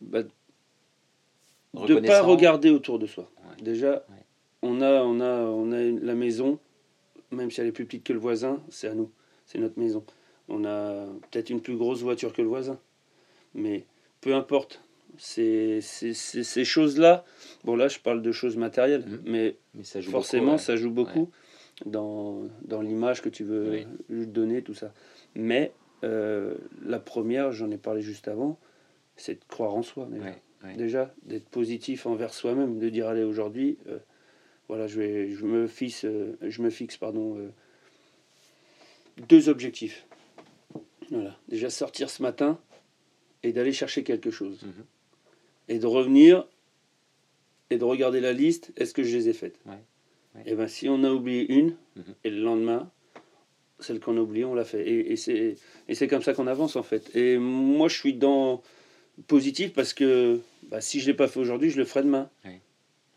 bah, 0.00 0.22
de 0.22 1.94
pas 2.00 2.22
regarder 2.22 2.70
autour 2.70 2.98
de 2.98 3.06
soi. 3.06 3.30
Ouais. 3.38 3.62
Déjà, 3.62 4.04
Ouais. 4.08 4.24
on, 4.62 4.80
a, 4.80 5.02
on, 5.02 5.20
a, 5.20 5.40
on 5.42 5.72
a 5.72 5.80
la 5.82 6.14
maison, 6.14 6.58
même 7.30 7.50
si 7.50 7.60
elle 7.60 7.66
est 7.66 7.72
plus 7.72 7.84
petite 7.84 8.04
que 8.04 8.12
le 8.12 8.18
voisin, 8.18 8.62
c'est 8.70 8.88
à 8.88 8.94
nous. 8.94 9.10
C'est 9.46 9.58
notre 9.58 9.78
maison. 9.78 10.04
On 10.48 10.64
a 10.64 11.06
peut-être 11.30 11.50
une 11.50 11.60
plus 11.60 11.76
grosse 11.76 12.00
voiture 12.02 12.32
que 12.32 12.42
le 12.42 12.48
voisin. 12.48 12.78
Mais 13.54 13.84
peu 14.20 14.34
importe. 14.34 14.80
Ces 15.16 15.80
choses-là. 16.64 17.24
Bon, 17.62 17.76
là, 17.76 17.86
je 17.88 17.98
parle 18.00 18.20
de 18.22 18.32
choses 18.32 18.56
matérielles. 18.56 19.04
Mhm. 19.06 19.20
Mais 19.26 19.56
Mais 19.74 19.84
ça 19.84 20.00
joue 20.00 20.10
forcément, 20.10 20.42
beaucoup, 20.44 20.56
ouais. 20.56 20.58
ça 20.62 20.76
joue 20.76 20.90
beaucoup 20.90 21.30
dans, 21.86 22.42
dans 22.62 22.80
l'image 22.80 23.20
que 23.22 23.28
tu 23.28 23.44
veux 23.44 23.70
Oui. 24.10 24.26
donner, 24.26 24.62
tout 24.62 24.74
ça. 24.74 24.92
Mais 25.34 25.72
euh, 26.04 26.56
la 26.84 26.98
première, 27.00 27.52
j'en 27.52 27.70
ai 27.70 27.78
parlé 27.78 28.00
juste 28.02 28.28
avant, 28.28 28.58
c'est 29.16 29.34
de 29.34 29.44
croire 29.48 29.74
en 29.74 29.82
soi. 29.82 30.08
Déjà, 30.76 31.14
d'être 31.24 31.48
positif 31.48 32.06
envers 32.06 32.32
soi-même, 32.34 32.78
de 32.78 32.88
dire 32.88 33.06
allez 33.08 33.22
aujourd'hui, 33.24 33.76
euh, 33.88 33.98
voilà, 34.68 34.86
je 34.86 34.98
vais, 34.98 35.30
je 35.30 35.44
me 35.44 35.66
fixe, 35.66 36.04
euh, 36.04 36.36
je 36.42 36.62
me 36.62 36.70
fixe, 36.70 36.96
pardon, 36.96 37.38
deux 39.28 39.48
objectifs. 39.48 40.06
Voilà, 41.10 41.36
déjà 41.48 41.70
sortir 41.70 42.08
ce 42.10 42.22
matin 42.22 42.58
et 43.42 43.52
d'aller 43.52 43.72
chercher 43.72 44.04
quelque 44.04 44.30
chose 44.30 44.62
Mhm. 44.62 44.84
et 45.68 45.78
de 45.78 45.86
revenir 45.86 46.48
et 47.70 47.76
de 47.78 47.84
regarder 47.84 48.20
la 48.20 48.32
liste. 48.32 48.72
Est-ce 48.76 48.94
que 48.94 49.02
je 49.02 49.14
les 49.16 49.28
ai 49.28 49.32
faites? 49.34 49.58
Ouais, 49.66 49.78
ouais. 50.34 50.42
Et 50.46 50.54
ben 50.54 50.68
si 50.68 50.88
on 50.88 51.02
a 51.04 51.10
oublié 51.10 51.50
une 51.52 51.74
Mhm. 51.96 52.14
et 52.24 52.30
le 52.30 52.42
lendemain, 52.42 52.90
celle 53.80 54.00
qu'on 54.00 54.16
a 54.16 54.20
oubliée, 54.20 54.44
on 54.44 54.54
l'a 54.54 54.64
fait. 54.64 54.86
Et, 54.88 55.12
et 55.12 55.16
c'est 55.16 55.56
et 55.88 55.94
c'est 55.94 56.08
comme 56.08 56.22
ça 56.22 56.32
qu'on 56.34 56.46
avance 56.46 56.76
en 56.76 56.82
fait. 56.82 57.14
Et 57.16 57.38
moi, 57.38 57.88
je 57.88 57.96
suis 57.98 58.14
dans 58.14 58.62
positif 59.26 59.72
parce 59.72 59.92
que 59.94 60.40
bah, 60.68 60.80
si 60.80 61.00
je 61.00 61.06
l'ai 61.06 61.14
pas 61.14 61.28
fait 61.28 61.38
aujourd'hui, 61.40 61.70
je 61.70 61.76
le 61.78 61.84
ferai 61.84 62.02
demain. 62.02 62.28
Ouais, 62.44 62.60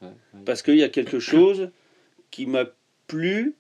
ouais. 0.02 0.10
Parce 0.46 0.62
qu'il 0.62 0.76
y 0.78 0.84
a 0.84 0.90
quelque 0.90 1.20
chose 1.20 1.70
qui 2.32 2.46
m'a 2.46 2.66
plu, 3.08 3.56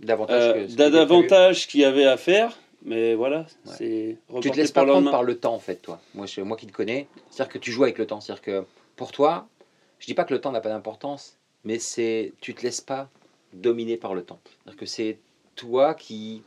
Davantage 0.00 0.56
euh, 0.56 0.90
davantage 0.90 1.68
qu'il 1.68 1.80
y 1.80 1.84
avait 1.84 2.06
à 2.06 2.16
faire. 2.16 2.58
Mais 2.84 3.14
voilà, 3.14 3.46
c'est 3.64 4.16
Tu 4.40 4.50
te 4.50 4.56
laisses 4.56 4.72
pas 4.72 4.84
prendre 4.84 5.08
par 5.12 5.22
le 5.22 5.38
temps 5.38 5.54
en 5.54 5.60
fait, 5.60 5.76
toi. 5.76 6.00
Moi, 6.14 6.26
je, 6.26 6.40
moi 6.40 6.56
qui 6.56 6.66
te 6.66 6.72
connais, 6.72 7.06
c'est-à-dire 7.30 7.52
que 7.52 7.58
tu 7.58 7.70
joues 7.70 7.84
avec 7.84 7.98
le 7.98 8.06
temps. 8.08 8.20
C'est-à-dire 8.20 8.42
que 8.42 8.64
pour 8.96 9.12
toi, 9.12 9.46
je 10.00 10.06
dis 10.06 10.14
pas 10.14 10.24
que 10.24 10.34
le 10.34 10.40
temps 10.40 10.50
n'a 10.50 10.60
pas 10.60 10.70
d'importance, 10.70 11.38
mais 11.64 11.78
c'est 11.78 12.32
tu 12.40 12.54
te 12.54 12.62
laisses 12.62 12.80
pas 12.80 13.10
dominer 13.52 13.96
par 13.96 14.14
le 14.14 14.22
temps. 14.22 14.40
C'est-à-dire 14.44 14.80
que 14.80 14.86
c'est 14.86 15.18
toi 15.56 15.94
qui 15.94 16.42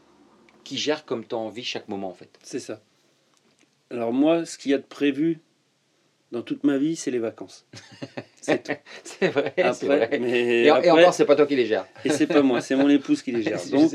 qui 0.64 0.78
gère 0.78 1.06
comme 1.06 1.26
tu 1.26 1.36
as 1.36 1.38
envie 1.38 1.64
chaque 1.64 1.88
moment 1.88 2.10
en 2.10 2.14
fait. 2.14 2.30
C'est 2.44 2.60
ça. 2.60 2.82
Alors 3.92 4.12
moi, 4.14 4.46
ce 4.46 4.58
qu'il 4.58 4.72
y 4.72 4.74
a 4.74 4.80
de 4.80 4.84
prévu 4.84 5.40
dans 6.32 6.42
toute 6.42 6.64
ma 6.64 6.78
vie, 6.78 6.96
c'est 6.96 7.12
les 7.12 7.20
vacances. 7.20 7.66
C'est 8.42 8.62
tout. 8.64 8.74
c'est 9.04 9.30
vrai, 9.30 9.54
Après, 9.58 9.88
vrai. 9.88 10.20
mais 10.20 10.40
Et, 10.40 10.64
et 10.66 10.70
après- 10.70 10.90
encore, 10.92 11.14
c'est 11.16 11.26
pas 11.26 11.36
toi 11.36 11.48
qui 11.48 11.56
les 11.56 11.66
gères. 11.66 11.88
et 12.04 12.10
c'est 12.12 12.28
pas 12.28 12.44
moi, 12.44 12.62
c'est 12.62 12.76
mon 12.76 12.88
épouse 12.90 13.24
qui 13.24 13.32
les 13.32 13.42
gère. 13.42 13.60
Donc, 13.72 13.92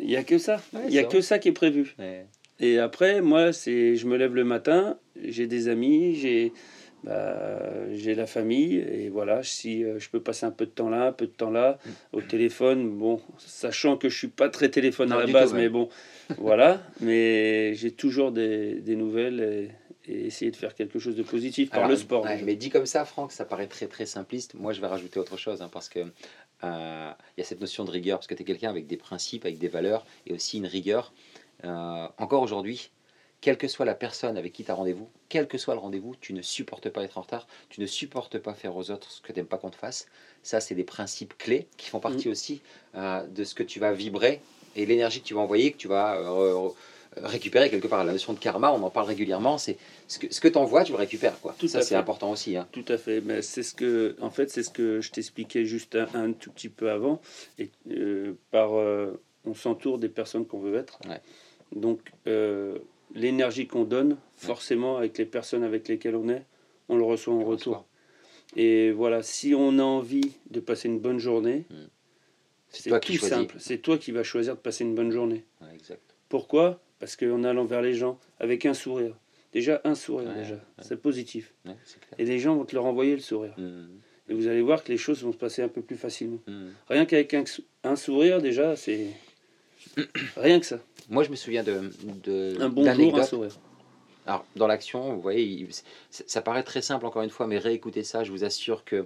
il 0.00 0.10
y 0.10 0.16
a 0.16 0.24
que 0.24 0.38
ça. 0.38 0.62
Ouais, 0.72 0.80
Il 0.88 0.94
y 0.94 0.98
a 0.98 1.04
que 1.04 1.20
ça 1.20 1.38
qui 1.38 1.48
est 1.48 1.52
prévu. 1.52 1.94
Ouais. 1.98 2.24
Et 2.60 2.78
après, 2.78 3.20
moi, 3.20 3.52
c'est, 3.52 3.96
je 3.96 4.06
me 4.06 4.16
lève 4.16 4.34
le 4.34 4.44
matin, 4.44 4.98
j'ai 5.22 5.46
des 5.46 5.68
amis, 5.68 6.14
j'ai, 6.14 6.54
bah, 7.04 7.58
j'ai 7.92 8.14
la 8.14 8.26
famille, 8.26 8.76
et 8.76 9.08
voilà, 9.08 9.42
si 9.42 9.84
euh, 9.84 9.98
je 9.98 10.08
peux 10.08 10.20
passer 10.20 10.46
un 10.46 10.50
peu 10.50 10.66
de 10.66 10.70
temps 10.70 10.88
là, 10.88 11.08
un 11.08 11.12
peu 11.12 11.26
de 11.26 11.32
temps 11.32 11.50
là, 11.50 11.78
au 12.12 12.20
téléphone, 12.20 12.90
bon, 12.90 13.20
sachant 13.38 13.96
que 13.96 14.08
je 14.08 14.16
suis 14.16 14.28
pas 14.28 14.48
très 14.48 14.68
téléphone 14.70 15.08
Non, 15.10 15.16
à 15.18 15.26
la 15.26 15.32
base, 15.32 15.50
tout, 15.50 15.56
mais 15.56 15.68
bon, 15.68 15.88
voilà, 16.38 16.80
mais 17.00 17.74
j'ai 17.74 17.90
toujours 17.90 18.30
des, 18.32 18.76
des 18.80 18.96
nouvelles 18.96 19.70
et, 20.06 20.10
et 20.12 20.26
essayer 20.26 20.50
de 20.50 20.56
faire 20.56 20.74
quelque 20.74 20.98
chose 20.98 21.16
de 21.16 21.22
positif 21.22 21.70
par 21.70 21.80
Alors, 21.80 21.90
le 21.90 21.96
sport. 21.96 22.24
ouais, 22.24 22.42
mais 22.42 22.56
dit 22.56 22.70
comme 22.70 22.86
ça, 22.86 23.04
Franck, 23.04 23.32
ça 23.32 23.44
paraît 23.44 23.68
très 23.68 23.86
très 23.86 24.06
simpliste. 24.06 24.54
Moi, 24.54 24.72
je 24.72 24.80
vais 24.80 24.86
rajouter 24.88 25.18
autre 25.20 25.36
chose 25.36 25.62
hein, 25.62 25.70
parce 25.72 25.88
que 25.88 26.00
euh, 26.64 27.10
il 27.36 27.40
y 27.40 27.42
a 27.42 27.44
cette 27.44 27.60
notion 27.60 27.84
de 27.84 27.90
rigueur 27.90 28.18
parce 28.18 28.26
que 28.26 28.34
tu 28.34 28.42
es 28.42 28.44
quelqu'un 28.44 28.70
avec 28.70 28.86
des 28.86 28.96
principes, 28.96 29.44
avec 29.44 29.58
des 29.58 29.68
valeurs 29.68 30.04
et 30.26 30.32
aussi 30.32 30.58
une 30.58 30.66
rigueur. 30.66 31.12
Euh, 31.64 32.06
encore 32.18 32.42
aujourd'hui, 32.42 32.90
quelle 33.42 33.58
que 33.58 33.68
soit 33.68 33.84
la 33.84 33.94
personne 33.94 34.38
avec 34.38 34.52
qui 34.54 34.64
tu 34.64 34.70
as 34.70 34.74
rendez-vous, 34.74 35.08
quel 35.28 35.46
que 35.48 35.58
soit 35.58 35.74
le 35.74 35.80
rendez-vous, 35.80 36.14
tu 36.20 36.32
ne 36.32 36.40
supportes 36.42 36.88
pas 36.88 37.02
être 37.02 37.18
en 37.18 37.22
retard, 37.22 37.46
tu 37.68 37.80
ne 37.82 37.86
supportes 37.86 38.38
pas 38.38 38.54
faire 38.54 38.74
aux 38.76 38.90
autres 38.90 39.10
ce 39.10 39.20
que 39.20 39.32
tu 39.32 39.40
n'aimes 39.40 39.46
pas 39.46 39.58
qu'on 39.58 39.68
te 39.70 39.76
fasse. 39.76 40.06
Ça, 40.42 40.60
c'est 40.60 40.74
des 40.76 40.84
principes 40.84 41.36
clés 41.36 41.66
qui 41.76 41.90
font 41.90 42.00
partie 42.00 42.28
aussi 42.30 42.62
euh, 42.94 43.26
de 43.26 43.44
ce 43.44 43.54
que 43.54 43.64
tu 43.64 43.80
vas 43.80 43.92
vibrer 43.92 44.40
et 44.76 44.86
l'énergie 44.86 45.20
que 45.20 45.26
tu 45.26 45.34
vas 45.34 45.40
envoyer, 45.40 45.72
que 45.72 45.76
tu 45.76 45.88
vas 45.88 46.16
euh, 46.18 46.68
récupérer 47.16 47.68
quelque 47.68 47.88
part. 47.88 48.04
La 48.04 48.12
notion 48.12 48.32
de 48.32 48.38
karma, 48.38 48.72
on 48.72 48.82
en 48.82 48.90
parle 48.90 49.08
régulièrement, 49.08 49.58
c'est 49.58 49.76
ce 50.06 50.20
que, 50.20 50.32
ce 50.32 50.40
que 50.40 50.48
tu 50.48 50.56
envoies, 50.56 50.84
tu 50.84 50.92
le 50.92 50.98
récupères. 50.98 51.38
Quoi. 51.40 51.54
Tout 51.58 51.68
ça, 51.68 51.82
c'est 51.82 51.96
important 51.96 52.30
aussi. 52.30 52.56
hein. 52.56 52.68
Tout 52.70 52.84
à 52.88 52.96
fait. 52.96 53.20
Mais 53.20 53.42
c'est 53.42 53.64
ce 53.64 53.74
que, 53.74 54.16
en 54.20 54.30
fait, 54.30 54.50
c'est 54.50 54.62
ce 54.62 54.70
que 54.70 55.00
je 55.00 55.10
t'expliquais 55.10 55.64
juste 55.64 55.96
un, 55.96 56.08
un 56.14 56.32
tout 56.32 56.52
petit 56.52 56.68
peu 56.68 56.90
avant. 56.92 57.20
Et 57.58 57.70
euh, 57.90 58.34
par, 58.52 58.70
on 58.72 59.54
s'entoure 59.54 59.98
des 59.98 60.08
personnes 60.08 60.46
qu'on 60.46 60.60
veut 60.60 60.76
être. 60.76 61.00
Ouais. 61.08 61.20
Donc, 61.74 62.00
euh, 62.26 62.78
l'énergie 63.14 63.66
qu'on 63.66 63.84
donne, 63.84 64.16
forcément, 64.36 64.96
avec 64.96 65.18
les 65.18 65.26
personnes 65.26 65.62
avec 65.62 65.88
lesquelles 65.88 66.16
on 66.16 66.28
est, 66.28 66.44
on 66.88 66.96
le 66.96 67.04
reçoit 67.04 67.34
en 67.34 67.38
On 67.40 67.44
retour. 67.44 67.72
reçoit. 67.74 67.86
Et 68.56 68.90
voilà, 68.90 69.22
si 69.22 69.54
on 69.54 69.78
a 69.78 69.82
envie 69.82 70.32
de 70.50 70.60
passer 70.60 70.88
une 70.88 70.98
bonne 71.00 71.18
journée, 71.18 71.64
Mm. 71.70 71.74
C'est 72.74 73.00
tout 73.00 73.12
simple. 73.18 73.56
C'est 73.58 73.76
toi 73.78 73.98
qui 73.98 74.12
vas 74.12 74.22
choisir 74.22 74.54
de 74.54 74.60
passer 74.60 74.82
une 74.82 74.94
bonne 74.94 75.10
journée. 75.10 75.44
Ouais, 75.60 75.74
exact. 75.74 76.00
Pourquoi? 76.30 76.80
Parce 77.00 77.16
qu'en 77.16 77.44
allant 77.44 77.66
vers 77.66 77.82
les 77.82 77.92
gens 77.92 78.18
avec 78.40 78.64
un 78.64 78.72
sourire. 78.72 79.14
Déjà, 79.52 79.82
un 79.84 79.94
sourire, 79.94 80.30
Ouais, 80.30 80.36
déjà. 80.42 80.54
ouais. 80.54 80.60
C'est 80.80 80.96
positif. 80.96 81.52
Et 82.16 82.24
les 82.24 82.38
gens 82.38 82.56
vont 82.56 82.64
te 82.64 82.74
le 82.74 82.80
renvoyer 82.80 83.12
le 83.14 83.20
sourire. 83.20 83.52
Mm, 83.58 83.88
Et 84.30 84.32
vous 84.34 84.46
allez 84.46 84.62
voir 84.62 84.82
que 84.82 84.90
les 84.90 84.96
choses 84.96 85.22
vont 85.22 85.32
se 85.32 85.36
passer 85.36 85.60
un 85.60 85.68
peu 85.68 85.82
plus 85.82 85.98
facilement. 85.98 86.38
mm. 86.46 86.68
Rien 86.88 87.04
qu'avec 87.04 87.34
un, 87.34 87.44
un 87.84 87.94
sourire, 87.96 88.40
déjà, 88.40 88.74
c'est. 88.74 89.08
Rien 90.38 90.58
que 90.58 90.64
ça. 90.64 90.80
Moi, 91.12 91.22
je 91.24 91.30
me 91.30 91.36
souviens 91.36 91.62
de, 91.62 91.90
de 92.24 92.56
Un 92.58 92.70
bon 92.70 92.90
jour, 92.94 93.18
un 93.18 93.22
sourire. 93.22 93.52
Alors, 94.26 94.46
dans 94.56 94.66
l'action, 94.66 95.12
vous 95.14 95.20
voyez, 95.20 95.42
il- 95.44 95.68
ça, 96.10 96.40
paraît 96.40 96.62
très 96.62 96.80
simple 96.80 97.04
encore 97.06 97.22
une 97.22 97.30
fois, 97.30 97.46
mais 97.46 97.58
réécoutez 97.58 98.02
ça, 98.02 98.24
je 98.24 98.30
vous 98.32 98.44
assure 98.44 98.82
que 98.84 99.04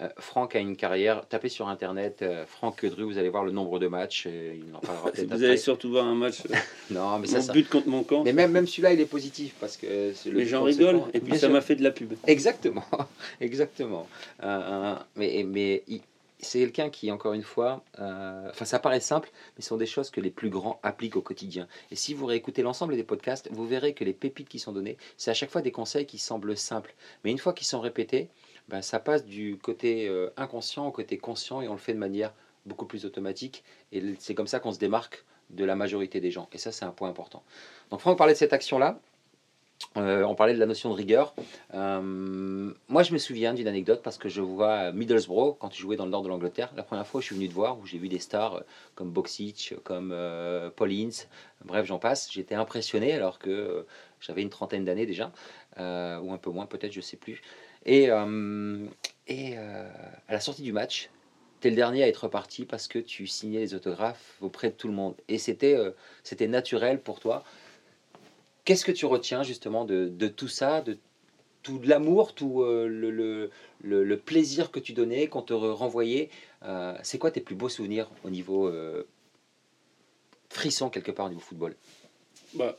euh, 0.00 0.08
Franck 0.18 0.54
a 0.56 0.58
une 0.60 0.76
carrière. 0.76 1.26
Tapez 1.26 1.48
sur 1.48 1.66
internet 1.68 2.18
euh, 2.22 2.44
Franck 2.46 2.80
Quedru, 2.80 3.04
vous 3.04 3.16
allez 3.18 3.30
voir 3.30 3.44
le 3.44 3.50
nombre 3.50 3.78
de 3.78 3.86
matchs. 3.88 4.24
euh, 4.26 4.54
il 4.56 4.74
en 4.74 4.78
parlera 4.80 5.04
peut-être 5.10 5.26
Vous 5.28 5.32
après. 5.34 5.46
allez 5.46 5.56
surtout 5.56 5.88
voir 5.90 6.06
un 6.06 6.14
match. 6.14 6.42
Non, 6.90 7.18
mais 7.18 7.26
ça, 7.26 7.40
ça- 7.40 7.52
but 7.52 7.68
contre 7.68 7.88
mon 7.88 8.02
camp. 8.04 8.24
Mais 8.24 8.32
même, 8.34 8.52
même 8.52 8.66
celui-là, 8.66 8.92
il 8.92 9.00
est 9.00 9.06
positif 9.06 9.54
parce 9.58 9.76
que 9.78 10.12
c'est 10.14 10.30
le 10.30 10.38
Les 10.40 10.44
gens 10.46 10.64
but 10.64 10.72
contre 10.72 10.78
rigolent. 10.86 10.98
ce 11.00 11.04
camp. 11.06 11.10
Et 11.14 11.20
puis 11.20 11.30
Bien 11.30 11.40
ça 11.40 11.48
m'a 11.48 11.60
fait 11.62 11.76
de 11.76 11.82
la 11.82 11.90
pub. 11.92 12.12
Exactement, 12.26 12.84
exactement. 13.40 14.06
Euh, 14.42 14.46
euh, 14.46 14.94
mais 15.16 15.44
mais 15.48 15.82
il- 15.88 16.02
c'est 16.40 16.60
quelqu'un 16.60 16.90
qui, 16.90 17.10
encore 17.10 17.32
une 17.32 17.42
fois, 17.42 17.82
euh, 17.98 18.48
enfin 18.50 18.64
ça 18.64 18.78
paraît 18.78 19.00
simple, 19.00 19.30
mais 19.56 19.62
ce 19.62 19.68
sont 19.68 19.76
des 19.76 19.86
choses 19.86 20.10
que 20.10 20.20
les 20.20 20.30
plus 20.30 20.50
grands 20.50 20.78
appliquent 20.82 21.16
au 21.16 21.22
quotidien. 21.22 21.66
Et 21.90 21.96
si 21.96 22.14
vous 22.14 22.26
réécoutez 22.26 22.62
l'ensemble 22.62 22.96
des 22.96 23.04
podcasts, 23.04 23.48
vous 23.50 23.66
verrez 23.66 23.94
que 23.94 24.04
les 24.04 24.12
pépites 24.12 24.48
qui 24.48 24.58
sont 24.58 24.72
données, 24.72 24.96
c'est 25.16 25.30
à 25.30 25.34
chaque 25.34 25.50
fois 25.50 25.62
des 25.62 25.72
conseils 25.72 26.06
qui 26.06 26.18
semblent 26.18 26.56
simples. 26.56 26.94
Mais 27.24 27.30
une 27.30 27.38
fois 27.38 27.52
qu'ils 27.52 27.66
sont 27.66 27.80
répétés, 27.80 28.28
ben, 28.68 28.82
ça 28.82 29.00
passe 29.00 29.24
du 29.24 29.56
côté 29.56 30.08
euh, 30.08 30.30
inconscient 30.36 30.86
au 30.86 30.92
côté 30.92 31.18
conscient 31.18 31.60
et 31.60 31.68
on 31.68 31.72
le 31.72 31.78
fait 31.78 31.94
de 31.94 31.98
manière 31.98 32.32
beaucoup 32.66 32.86
plus 32.86 33.04
automatique. 33.04 33.64
Et 33.92 34.02
c'est 34.18 34.34
comme 34.34 34.46
ça 34.46 34.60
qu'on 34.60 34.72
se 34.72 34.78
démarque 34.78 35.24
de 35.50 35.64
la 35.64 35.74
majorité 35.74 36.20
des 36.20 36.30
gens. 36.30 36.48
Et 36.52 36.58
ça, 36.58 36.72
c'est 36.72 36.84
un 36.84 36.90
point 36.90 37.08
important. 37.08 37.42
Donc 37.90 38.00
Franck 38.00 38.18
parlait 38.18 38.34
de 38.34 38.38
cette 38.38 38.52
action-là. 38.52 39.00
Euh, 39.96 40.22
on 40.24 40.34
parlait 40.34 40.54
de 40.54 40.58
la 40.58 40.66
notion 40.66 40.90
de 40.90 40.94
rigueur. 40.94 41.34
Euh, 41.74 42.72
moi, 42.88 43.02
je 43.02 43.12
me 43.12 43.18
souviens 43.18 43.54
d'une 43.54 43.68
anecdote 43.68 44.00
parce 44.02 44.18
que 44.18 44.28
je 44.28 44.40
vois 44.40 44.92
Middlesbrough 44.92 45.56
quand 45.58 45.68
tu 45.68 45.80
jouais 45.80 45.96
dans 45.96 46.04
le 46.04 46.10
nord 46.10 46.22
de 46.22 46.28
l'Angleterre. 46.28 46.72
La 46.76 46.82
première 46.82 47.06
fois, 47.06 47.20
je 47.20 47.26
suis 47.26 47.34
venu 47.34 47.48
te 47.48 47.54
voir 47.54 47.78
où 47.78 47.86
j'ai 47.86 47.98
vu 47.98 48.08
des 48.08 48.18
stars 48.18 48.56
euh, 48.56 48.60
comme 48.94 49.10
Boxic, 49.10 49.74
comme 49.84 50.14
Paul 50.76 50.92
Ince, 50.92 51.28
bref, 51.64 51.86
j'en 51.86 51.98
passe. 51.98 52.28
J'étais 52.32 52.54
impressionné 52.54 53.12
alors 53.12 53.38
que 53.38 53.86
j'avais 54.20 54.42
une 54.42 54.50
trentaine 54.50 54.84
d'années 54.84 55.06
déjà, 55.06 55.32
ou 55.76 56.32
un 56.32 56.38
peu 56.40 56.50
moins, 56.50 56.66
peut-être, 56.66 56.92
je 56.92 57.00
sais 57.00 57.16
plus. 57.16 57.40
Et, 57.86 58.08
et 59.28 59.56
à 59.56 60.32
la 60.32 60.40
sortie 60.40 60.62
du 60.62 60.72
match, 60.72 61.10
tu 61.60 61.68
es 61.68 61.70
le 61.70 61.76
dernier 61.76 62.02
à 62.02 62.08
être 62.08 62.24
reparti 62.24 62.64
parce 62.64 62.88
que 62.88 62.98
tu 62.98 63.26
signais 63.28 63.60
les 63.60 63.74
autographes 63.74 64.36
auprès 64.40 64.70
de 64.70 64.74
tout 64.74 64.88
le 64.88 64.94
monde. 64.94 65.14
Et 65.28 65.38
c'était 65.38 65.76
c'était 66.24 66.48
naturel 66.48 67.00
pour 67.00 67.20
toi. 67.20 67.44
Qu'est-ce 68.68 68.84
que 68.84 68.92
tu 68.92 69.06
retiens 69.06 69.42
justement 69.44 69.86
de, 69.86 70.28
tout 70.28 70.46
ça, 70.46 70.82
de 70.82 70.98
tout 71.62 71.80
l'amour, 71.84 72.34
tout 72.34 72.60
euh, 72.60 72.86
le, 73.82 74.16
plaisir 74.18 74.70
que 74.70 74.78
tu 74.78 74.92
donnais, 74.92 75.26
qu'on 75.26 75.40
te 75.40 75.54
re- 75.54 75.72
renvoyait 75.72 76.28
Euh, 76.64 76.94
C'est 77.02 77.16
quoi 77.16 77.30
tes 77.30 77.40
plus 77.40 77.54
beaux 77.54 77.70
souvenirs 77.70 78.10
au 78.24 78.28
niveau 78.28 78.68
euh, 78.68 79.04
frisson 80.50 80.90
quelque 80.90 81.10
part 81.10 81.24
au 81.24 81.28
niveau 81.30 81.40
football? 81.40 81.74
Bah, 82.52 82.76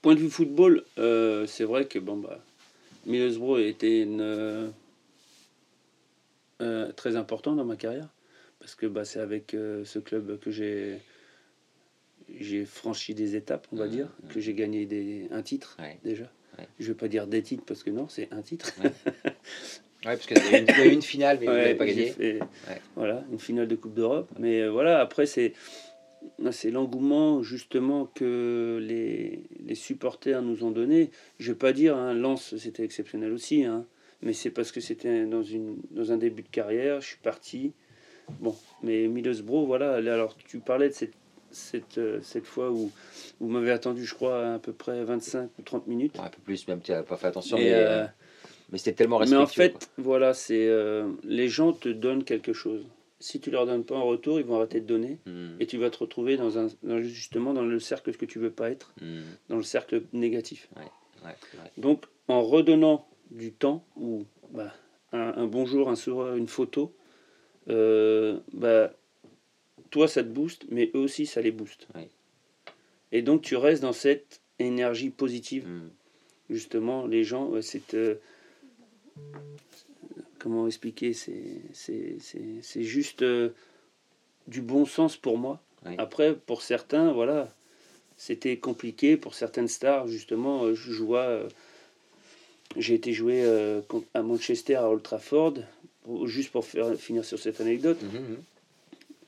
point 0.00 0.14
de 0.14 0.20
vue 0.20 0.30
football, 0.30 0.84
c'est 1.48 1.64
vrai 1.64 1.86
que 1.86 1.98
bon, 1.98 2.18
bah, 2.18 2.38
Middlesbrough 3.06 3.58
était 3.58 4.06
très 6.94 7.16
important 7.16 7.56
dans 7.56 7.64
ma 7.64 7.74
carrière 7.74 8.06
parce 8.60 8.76
que 8.76 8.86
bah, 8.86 9.04
c'est 9.04 9.18
avec 9.18 9.50
ce 9.50 9.98
club 9.98 10.38
que 10.38 10.52
j'ai 10.52 11.00
j'ai 12.40 12.64
franchi 12.64 13.14
des 13.14 13.36
étapes, 13.36 13.66
on 13.72 13.76
va 13.76 13.84
Mhm, 13.86 13.90
dire, 13.90 14.08
mhm. 14.22 14.28
que 14.30 14.40
j'ai 14.40 14.54
gagné 14.54 14.86
des, 14.86 15.26
un 15.30 15.42
titre 15.42 15.76
Ouais. 15.80 15.98
déjà. 16.04 16.30
Ouais. 16.58 16.66
Je 16.78 16.88
vais 16.88 16.94
pas 16.94 17.08
dire 17.08 17.26
des 17.26 17.42
titres 17.42 17.64
parce 17.66 17.82
que 17.82 17.90
non, 17.90 18.08
c'est 18.08 18.28
un 18.32 18.42
titre. 18.42 18.72
Ouais, 18.82 18.90
parce 20.02 20.26
qu'il 20.26 20.36
y 20.36 20.58
une, 20.58 20.66
il 20.68 20.78
y 20.78 20.80
a 20.82 20.86
eu 20.86 20.92
une 20.92 21.02
finale, 21.02 21.38
mais 21.40 21.46
vous 21.46 21.52
n'avez 21.52 21.74
pas 21.74 21.86
gagné. 21.86 22.06
fait, 22.10 22.40
Voilà, 22.96 23.24
une 23.32 23.38
finale 23.38 23.68
de 23.68 23.76
Coupe 23.76 23.94
d'Europe. 23.94 24.30
Mais 24.38 24.60
euh, 24.62 24.70
voilà, 24.70 25.00
après, 25.00 25.26
c'est 25.26 25.52
c'est 26.52 26.70
l'engouement 26.70 27.42
justement 27.42 28.06
que 28.06 28.78
les, 28.80 29.42
les 29.66 29.74
supporters 29.74 30.40
nous 30.42 30.62
ont 30.64 30.70
donné. 30.70 31.10
Je 31.38 31.52
vais 31.52 31.58
pas 31.58 31.72
dire, 31.72 31.96
hein, 31.96 32.14
Lens, 32.14 32.54
c'était 32.56 32.84
exceptionnel 32.84 33.32
aussi, 33.32 33.64
hein, 33.64 33.86
mais 34.22 34.32
c'est 34.32 34.50
parce 34.50 34.70
que 34.72 34.80
c'était 34.80 35.24
dans, 35.26 35.42
une, 35.42 35.78
dans 35.90 36.12
un 36.12 36.16
début 36.18 36.42
de 36.42 36.48
carrière, 36.48 37.00
je 37.00 37.08
suis 37.08 37.18
parti. 37.18 37.72
Bon, 38.40 38.54
mais 38.84 39.08
Middlesbrough, 39.08 39.66
voilà, 39.66 40.00
là, 40.00 40.14
alors 40.14 40.36
tu 40.36 40.58
parlais 40.60 40.88
de 40.90 40.94
cette, 40.94 41.12
cette, 41.52 41.98
euh, 41.98 42.20
cette 42.22 42.46
fois 42.46 42.70
où 42.70 42.90
vous 43.40 43.48
m'avez 43.48 43.70
attendu, 43.70 44.04
je 44.04 44.14
crois, 44.14 44.54
à 44.54 44.58
peu 44.58 44.72
près 44.72 45.02
25 45.04 45.50
ou 45.58 45.62
30 45.62 45.86
minutes. 45.86 46.18
Ouais, 46.18 46.24
un 46.24 46.30
peu 46.30 46.40
plus, 46.42 46.66
même 46.68 46.80
tu 46.80 46.92
n'as 46.92 47.02
pas 47.02 47.16
fait 47.16 47.28
attention, 47.28 47.56
Et, 47.58 47.64
mais, 47.64 47.72
euh, 47.74 48.02
euh, 48.02 48.06
mais 48.70 48.78
c'était 48.78 48.92
tellement 48.94 49.18
mais 49.18 49.22
respectueux. 49.22 49.42
en 49.42 49.46
fait, 49.46 49.70
quoi. 49.72 50.04
voilà, 50.04 50.34
c'est 50.34 50.66
euh, 50.68 51.08
les 51.24 51.48
gens 51.48 51.72
te 51.72 51.88
donnent 51.88 52.24
quelque 52.24 52.52
chose. 52.52 52.84
Si 53.20 53.38
tu 53.38 53.50
leur 53.52 53.66
donnes 53.66 53.84
pas 53.84 53.94
en 53.94 54.04
retour, 54.04 54.40
ils 54.40 54.46
vont 54.46 54.56
arrêter 54.56 54.80
de 54.80 54.86
donner. 54.86 55.20
Mhm, 55.26 55.56
et 55.60 55.66
tu 55.66 55.78
vas 55.78 55.90
te 55.90 55.98
retrouver 55.98 56.36
dans 56.36 56.58
un, 56.58 56.66
dans- 56.82 57.00
justement 57.00 57.52
dans 57.54 57.62
le 57.64 57.78
cercle 57.78 58.12
que 58.16 58.24
tu 58.26 58.38
veux 58.40 58.50
pas 58.50 58.70
être, 58.70 58.92
mhm, 59.00 59.22
dans 59.48 59.56
le 59.56 59.62
cercle 59.62 60.02
négatif. 60.12 60.68
ouais, 60.76 60.82
ouais. 61.24 61.36
Donc 61.76 62.06
en 62.28 62.42
redonnant 62.42 63.06
du 63.30 63.52
temps 63.52 63.84
ou 63.96 64.24
bah, 64.50 64.72
un, 65.12 65.34
un 65.36 65.46
bonjour, 65.46 65.88
un 65.88 65.94
sourire, 65.96 66.34
une 66.34 66.48
photo, 66.48 66.94
euh, 67.68 68.40
bah, 68.52 68.92
toi 69.92 70.08
ça 70.08 70.24
te 70.24 70.28
booste, 70.28 70.64
mais 70.70 70.90
eux 70.96 71.00
aussi 71.00 71.26
ça 71.26 71.40
les 71.40 71.52
booste. 71.52 71.86
Ouais. 71.94 72.08
Et 73.12 73.22
donc 73.22 73.42
tu 73.42 73.54
restes 73.54 73.82
dans 73.82 73.92
cette 73.92 74.40
énergie 74.58 75.10
positive. 75.10 75.68
Mhm. 75.68 75.90
Justement, 76.50 77.06
les 77.06 77.22
gens, 77.24 77.46
ouais, 77.46 77.62
c'est 77.62 77.94
euh, 77.94 78.16
comment 80.38 80.66
expliquer, 80.66 81.12
c'est 81.12 82.82
juste 82.82 83.22
euh, 83.22 83.50
du 84.48 84.60
bon 84.60 84.84
sens 84.84 85.16
pour 85.16 85.38
moi. 85.38 85.62
Ouais. 85.86 85.94
Après, 85.98 86.34
pour 86.34 86.62
certains, 86.62 87.12
voilà, 87.12 87.54
c'était 88.16 88.56
compliqué. 88.58 89.16
Pour 89.16 89.34
certaines 89.34 89.68
stars, 89.68 90.08
justement, 90.08 90.64
euh, 90.64 90.74
je 90.74 91.02
vois, 91.02 91.46
j'ai 92.76 92.94
été 92.94 93.12
joué 93.12 93.44
à 94.14 94.22
Manchester, 94.22 94.74
à 94.74 94.90
Old 94.90 95.02
Trafford, 95.02 95.54
pour- 96.02 96.26
juste 96.26 96.50
pour 96.50 96.64
faire, 96.64 96.94
finir 96.96 97.24
sur 97.24 97.38
cette 97.38 97.60
anecdote. 97.60 98.02
Mhm, 98.02 98.20
mhm. 98.20 98.42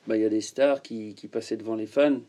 Bah, 0.07 0.17
Il 0.17 0.21
y 0.21 0.25
a 0.25 0.29
des 0.29 0.41
stars 0.41 0.81
qui, 0.81 1.15
qui 1.15 1.27
passaient 1.27 1.57
devant 1.57 1.75
les 1.75 1.87
fans 1.87 2.19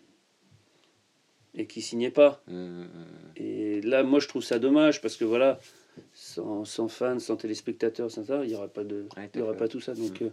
et 1.54 1.66
qui 1.66 1.82
signaient 1.82 2.10
pas. 2.10 2.42
Mhm, 2.46 2.56
mhm. 2.56 2.88
Et 3.36 3.80
là, 3.82 4.02
moi, 4.02 4.20
je 4.20 4.28
trouve 4.28 4.42
ça 4.42 4.58
dommage 4.58 5.00
parce 5.00 5.16
que 5.16 5.24
voilà, 5.24 5.58
sans, 6.12 6.64
sans 6.64 6.88
fans, 6.88 7.18
sans 7.18 7.36
téléspectateurs, 7.36 8.10
sans 8.10 8.24
ça, 8.24 8.44
il 8.44 8.48
n'y 8.48 8.54
aurait 8.54 8.68
pas 8.68 8.84
de, 8.84 9.06
Ouais, 9.16 9.30
il 9.34 9.40
y 9.40 9.42
aurait 9.42 9.56
pas 9.56 9.68
tout 9.68 9.80
ça. 9.80 9.94
Donc 9.94 10.22
euh, 10.22 10.30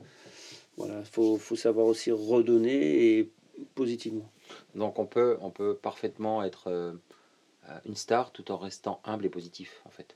voilà, 0.78 1.04
faut, 1.04 1.38
faut 1.38 1.56
savoir 1.56 1.88
aussi 1.88 2.12
redonner 2.12 3.18
et 3.18 3.32
positivement. 3.76 4.30
Donc 4.76 5.00
on 5.00 5.06
peut, 5.06 5.38
on 5.42 5.52
peut 5.52 5.76
parfaitement 5.76 6.44
être 6.44 6.68
euh, 6.68 6.94
une 7.86 7.96
star 7.96 8.32
tout 8.32 8.52
en 8.52 8.58
restant 8.58 9.02
humble 9.06 9.26
et 9.26 9.30
positif, 9.30 9.82
en 9.86 9.90
fait. 9.90 10.16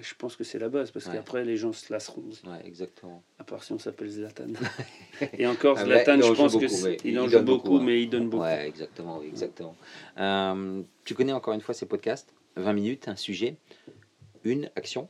Je 0.00 0.14
pense 0.14 0.36
que 0.36 0.44
c'est 0.44 0.58
la 0.58 0.68
base 0.68 0.90
parce 0.90 1.06
Ouais. 1.06 1.14
qu'après 1.14 1.44
les 1.44 1.56
gens 1.56 1.72
se 1.72 1.92
lasseront. 1.92 2.24
Ouais, 2.46 2.60
exactement. 2.64 3.22
À 3.38 3.44
part 3.44 3.62
si 3.62 3.72
on 3.72 3.78
s'appelle 3.78 4.08
Zlatan. 4.08 4.46
et 5.38 5.46
encore 5.46 5.76
Ah, 5.78 5.84
Zlatan, 5.84 6.20
je 6.20 6.32
pense 6.32 6.54
mais 6.84 6.96
il 7.04 7.10
il 7.10 7.18
en 7.18 7.28
joue 7.28 7.42
beaucoup, 7.42 7.76
hein. 7.76 7.82
mais 7.82 8.02
il 8.02 8.08
donne 8.08 8.28
beaucoup. 8.28 8.44
Ouais, 8.44 8.66
exactement, 8.66 9.18
oui, 9.18 9.26
exactement. 9.28 9.76
Euh, 10.18 10.82
tu 11.04 11.14
connais 11.14 11.32
encore 11.32 11.54
une 11.54 11.60
fois 11.60 11.74
ces 11.74 11.86
podcasts? 11.86 12.32
20 12.56 12.72
minutes, 12.72 13.08
un 13.08 13.16
sujet, 13.16 13.56
une 14.44 14.70
action. 14.76 15.08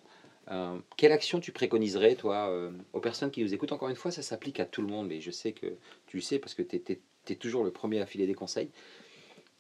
Euh, 0.51 0.79
quelle 0.97 1.13
action 1.13 1.41
tu 1.41 1.53
préconiserais, 1.53 2.17
toi, 2.17 2.49
euh, 2.51 2.71
aux 2.93 3.01
personnes 3.01 3.31
qui 3.31 3.43
nous 3.43 3.55
écoutent? 3.55 3.73
Encore 3.73 3.89
une 3.89 3.97
fois, 3.97 4.11
ça 4.11 4.23
s'applique 4.23 4.59
à 4.61 4.65
tout 4.65 4.83
le 4.83 4.89
monde, 4.89 5.07
mais 5.07 5.21
je 5.21 5.31
sais 5.31 5.53
que 5.53 5.67
tu 6.07 6.17
le 6.17 6.23
sais 6.23 6.39
parce 6.39 6.55
que 6.55 6.63
tu 6.63 6.77
es, 6.77 7.35
toujours 7.37 7.63
le 7.63 7.71
premier 7.71 8.01
à 8.01 8.07
filer 8.07 8.27
des 8.27 8.35
conseils. 8.35 8.71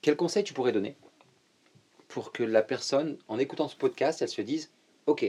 Quel 0.03 0.17
conseil 0.17 0.43
tu 0.43 0.53
pourrais 0.53 0.73
donner 0.73 0.97
pour 2.09 2.33
que 2.33 2.43
la 2.43 2.63
personne, 2.63 3.17
en 3.29 3.39
écoutant 3.39 3.69
ce 3.69 3.77
podcast, 3.77 4.21
elle 4.23 4.29
se 4.29 4.43
dise 4.43 4.71
Ok, 5.11 5.25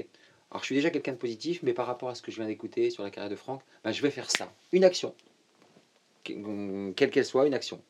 alors 0.51 0.61
je 0.61 0.65
suis 0.65 0.75
déjà 0.75 0.91
quelqu'un 0.91 1.13
de 1.13 1.17
positif, 1.17 1.63
mais 1.63 1.73
par 1.73 1.87
rapport 1.87 2.09
à 2.09 2.13
ce 2.13 2.21
que 2.21 2.31
je 2.31 2.37
viens 2.37 2.45
d'écouter 2.45 2.91
sur 2.91 3.01
la 3.01 3.09
carrière 3.09 3.31
de 3.31 3.35
Franck, 3.35 3.63
ben, 3.83 3.91
je 3.91 3.99
vais 4.03 4.11
faire 4.11 4.29
ça. 4.29 4.53
Une 4.71 4.83
action, 4.83 5.15
que- 6.23 6.91
quelle 6.91 7.09
qu'elle 7.09 7.25
soit, 7.25 7.47
une 7.47 7.55
action 7.55 7.81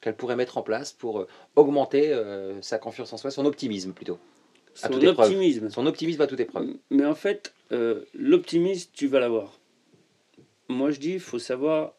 qu'elle 0.00 0.14
pourrait 0.16 0.36
mettre 0.36 0.58
en 0.58 0.62
place 0.62 0.92
pour 0.92 1.18
euh, 1.20 1.26
augmenter 1.56 2.12
euh, 2.12 2.62
sa 2.62 2.78
confiance 2.78 3.12
en 3.12 3.16
soi, 3.16 3.32
son 3.32 3.44
optimisme 3.46 3.92
plutôt. 3.92 4.18
À 4.82 4.86
Son 4.86 4.94
toute 4.94 5.02
épreuve. 5.04 5.26
optimisme. 5.30 5.70
Son 5.70 5.86
optimisme 5.86 6.20
à 6.22 6.26
toute 6.28 6.40
épreuve. 6.40 6.74
Mais 6.90 7.04
en 7.04 7.14
fait, 7.16 7.52
euh, 7.72 8.04
l'optimisme, 8.14 8.90
tu 8.92 9.06
vas 9.08 9.18
l'avoir. 9.20 9.58
Moi, 10.68 10.90
je 10.92 11.00
dis, 11.00 11.14
il 11.14 11.20
faut 11.20 11.38
savoir 11.40 11.94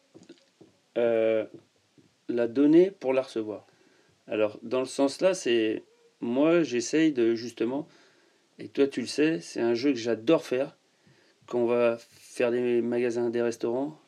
euh, 0.96 1.44
la 2.28 2.46
donner 2.48 2.90
pour 2.90 3.12
la 3.12 3.22
recevoir. 3.22 3.66
Alors, 4.26 4.58
dans 4.62 4.80
le 4.80 4.86
sens 4.86 5.20
là, 5.20 5.34
c'est 5.34 5.82
moi, 6.20 6.62
j'essaye 6.62 7.12
de 7.12 7.34
justement, 7.34 7.86
et 8.58 8.68
toi, 8.68 8.86
tu 8.86 9.00
le 9.00 9.06
sais, 9.06 9.40
c'est 9.40 9.60
un 9.60 9.74
jeu 9.74 9.92
que 9.92 9.98
j'adore 9.98 10.44
faire. 10.44 10.76
Quand 11.46 11.58
on 11.58 11.66
va 11.66 11.98
faire 12.10 12.50
des 12.50 12.80
magasins, 12.80 13.28
des 13.30 13.42
restaurants, 13.42 14.00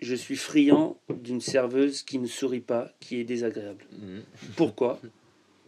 je 0.00 0.14
suis 0.14 0.36
friand 0.36 0.96
d'une 1.10 1.40
serveuse 1.40 2.02
qui 2.02 2.18
ne 2.18 2.26
sourit 2.26 2.60
pas, 2.60 2.90
qui 3.00 3.20
est 3.20 3.24
désagréable. 3.24 3.84
Mhm. 3.92 4.22
Pourquoi? 4.56 4.98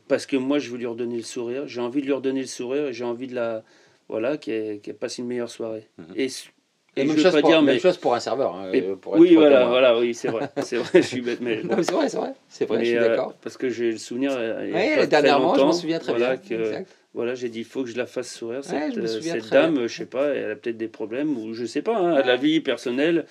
Parce 0.08 0.26
que 0.26 0.36
moi, 0.36 0.58
je 0.58 0.70
veux 0.70 0.78
lui 0.78 0.86
redonner 0.86 1.16
le 1.16 1.22
sourire. 1.22 1.68
J'ai 1.68 1.80
envie 1.80 2.00
de 2.00 2.06
lui 2.06 2.12
redonner 2.12 2.40
le 2.40 2.46
sourire 2.46 2.88
et 2.88 2.92
j'ai 2.92 3.04
envie 3.04 3.26
de 3.28 3.34
la. 3.34 3.62
Voilà, 4.08 4.36
qu'elle 4.36 4.80
qu'elle 4.80 4.96
passe 4.96 5.18
une 5.18 5.26
meilleure 5.26 5.48
soirée. 5.50 5.88
Mhm. 5.96 6.06
Et, 6.16 6.24
s- 6.24 6.48
Et 6.96 7.02
et 7.02 7.04
même, 7.04 7.16
je 7.16 7.22
chose 7.22 7.32
pas 7.32 7.40
pour, 7.40 7.48
dire, 7.50 7.62
même 7.62 7.74
mais. 7.76 7.80
chose 7.80 7.96
pour 7.96 8.14
un 8.14 8.20
serveur. 8.20 8.54
hein, 8.56 8.70
et- 8.72 8.82
euh, 8.82 8.96
pour 8.96 9.14
oui, 9.14 9.34
voilà, 9.36 9.66
voilà, 9.68 9.98
oui, 9.98 10.12
c'est 10.14 10.28
vrai. 10.28 10.50
C'est 10.62 10.76
vrai, 10.76 11.00
je 11.00 11.06
suis 11.06 11.20
bête, 11.22 11.40
mais. 11.40 11.62
Non, 11.64 11.76
mais 11.76 11.82
c'est 11.84 11.92
vrai, 11.92 12.08
c'est 12.08 12.16
vrai. 12.18 12.34
C'est 12.48 12.66
vrai, 12.66 12.78
mais, 12.78 12.84
je 12.84 12.90
suis 12.90 12.98
euh, 12.98 13.08
d'accord. 13.08 13.34
parce 13.40 13.56
que 13.56 13.70
j'ai 13.70 13.92
le 13.92 13.98
souvenir. 13.98 14.32
euh, 14.32 14.64
Oui, 14.98 15.08
dernièrement, 15.08 15.54
je 15.54 15.60
m'en 15.62 15.72
souviens 15.72 15.98
très 16.00 16.12
voilà, 16.12 16.36
bien. 16.36 16.48
que- 16.58 16.62
Exact. 16.62 16.90
Voilà, 17.14 17.34
j'ai 17.34 17.50
dit, 17.50 17.60
il 17.60 17.64
faut 17.64 17.82
que 17.84 17.90
je 17.90 17.96
la 17.96 18.06
fasse 18.06 18.34
sourire. 18.34 18.64
Cette, 18.64 18.96
Ouais, 18.96 18.98
euh, 18.98 19.20
cette 19.20 19.50
dame, 19.50 19.74
bien. 19.74 19.86
je 19.86 19.94
sais 19.94 20.06
pas, 20.06 20.28
elle 20.28 20.50
a 20.50 20.56
peut-être 20.56 20.78
des 20.78 20.88
problèmes, 20.88 21.36
ou 21.36 21.52
je 21.52 21.66
sais 21.66 21.82
pas, 21.82 21.96
hein, 21.98 22.14
a 22.14 22.22
la 22.22 22.36
vie 22.36 22.60
personnelle. 22.60 23.26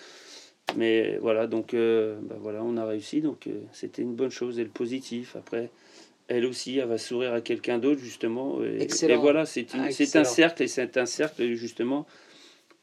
Mais 0.78 1.17
voilà, 1.17 1.48
donc 1.48 1.74
euh, 1.74 2.17
bah 2.22 2.38
voilà, 2.39 2.63
on 2.63 2.78
a 2.78 2.86
réussi, 2.86 3.22
donc 3.22 3.48
euh, 3.48 3.60
c'était 3.72 4.04
une 4.04 4.15
bonne 4.15 4.30
chose, 4.30 4.60
et 4.60 4.63
le 4.63 4.70
positif. 4.70 5.36
Après, 5.36 5.72
elle 6.28 6.46
aussi, 6.46 6.78
elle 6.78 6.88
va 6.88 7.00
sourire 7.00 7.34
à 7.34 7.41
quelqu'un 7.41 7.80
d'autre, 7.80 8.00
justement. 8.00 8.63
Et, 8.63 8.88
voilà, 9.15 9.46
c'est 9.46 9.67
Ah, 9.74 9.88
un 9.88 10.24
cercle, 10.24 10.63
et 10.63 10.67
c'est 10.67 10.98
un 10.98 11.06
cercle, 11.08 11.54
justement, 11.54 12.06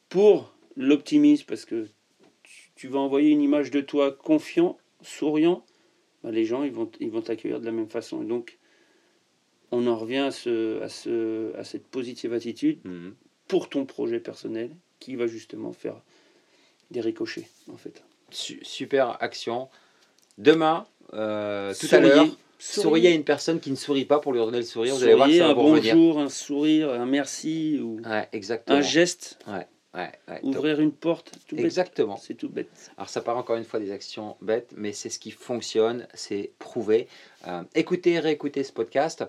pour 0.09 0.53
l'optimisme, 0.77 1.45
parce 1.47 1.65
que 1.65 1.87
tu, 2.43 2.71
tu 2.75 2.89
vas 2.89 2.99
envoyer 2.99 3.31
une 3.31 3.41
image 3.41 3.71
de 3.71 3.81
toi 3.81 4.11
confiant, 4.13 4.77
souriant, 5.03 5.65
bah, 6.25 6.33
les 6.33 6.45
gens, 6.45 6.65
ils 6.65 6.73
vont, 6.73 6.91
ils 6.99 7.11
vont 7.11 7.23
t'accueillir 7.23 7.61
de 7.61 7.67
la 7.67 7.73
même 7.73 7.89
façon. 7.89 8.23
Et 8.23 8.27
donc, 8.27 8.59
on 9.71 9.87
en 9.87 9.97
revient 9.97 10.19
à, 10.19 10.31
ce, 10.31 10.81
à, 10.83 10.89
ce, 10.89 11.55
à 11.57 11.65
cette 11.65 11.87
positive 11.87 12.33
attitude 12.33 12.79
Mhm. 12.85 13.15
pour 13.49 13.69
ton 13.69 13.85
projet 13.87 14.21
personnel 14.21 14.71
qui 15.01 15.17
va 15.17 15.27
justement 15.27 15.73
faire 15.73 16.01
des 16.91 17.01
ricochets, 17.01 17.49
en 17.73 17.77
fait. 17.77 18.03
Su- 18.31 18.61
Super 18.63 19.17
action. 19.23 19.69
Demain, 20.39 20.87
euh, 21.15 21.73
tout 21.79 21.87
à 21.87 21.89
Souriez. 21.89 22.09
l'heure, 22.09 22.27
souriez 22.59 23.09
à 23.09 23.15
une 23.15 23.25
personne 23.25 23.61
qui 23.61 23.71
ne 23.71 23.77
sourit 23.77 24.05
pas 24.05 24.19
pour 24.21 24.33
lui 24.33 24.41
redonner 24.41 24.59
le 24.59 24.65
sourire. 24.65 24.95
Vous 24.95 25.03
allez 25.05 25.15
voir 25.15 25.29
que 25.29 25.37
ça 25.37 25.45
va 25.45 25.51
un 25.51 25.55
revenir. 25.55 25.95
bonjour, 25.95 26.19
un 26.21 26.29
sourire, 26.29 26.91
un 26.91 27.07
merci 27.07 27.79
ou 27.83 28.01
Ouais, 28.05 28.29
exactement. 28.33 28.79
un 28.79 28.83
geste, 28.83 29.39
Ouais, 29.47 29.67
ouais, 29.95 30.13
ouvrir 30.43 30.81
une 30.81 30.93
porte, 30.93 31.33
tout 31.47 31.57
bête. 31.57 31.65
Exactement. 31.65 32.17
C'est 32.17 32.35
tout 32.35 32.49
bête. 32.49 32.91
Alors 32.97 33.09
ça 33.09 33.21
part 33.21 33.37
encore 33.37 33.57
une 33.57 33.65
fois 33.65 33.81
des 33.81 33.91
actions 33.91 34.37
bêtes, 34.41 34.73
mais 34.77 34.93
c'est 34.93 35.11
ce 35.11 35.19
qui 35.19 35.31
fonctionne, 35.31 36.07
c'est 36.15 36.53
prouvé. 36.59 37.09
Euh, 37.47 37.63
écoutez, 37.75 38.19
réécoutez 38.19 38.65
ce 38.65 38.73
podcast. 38.73 39.25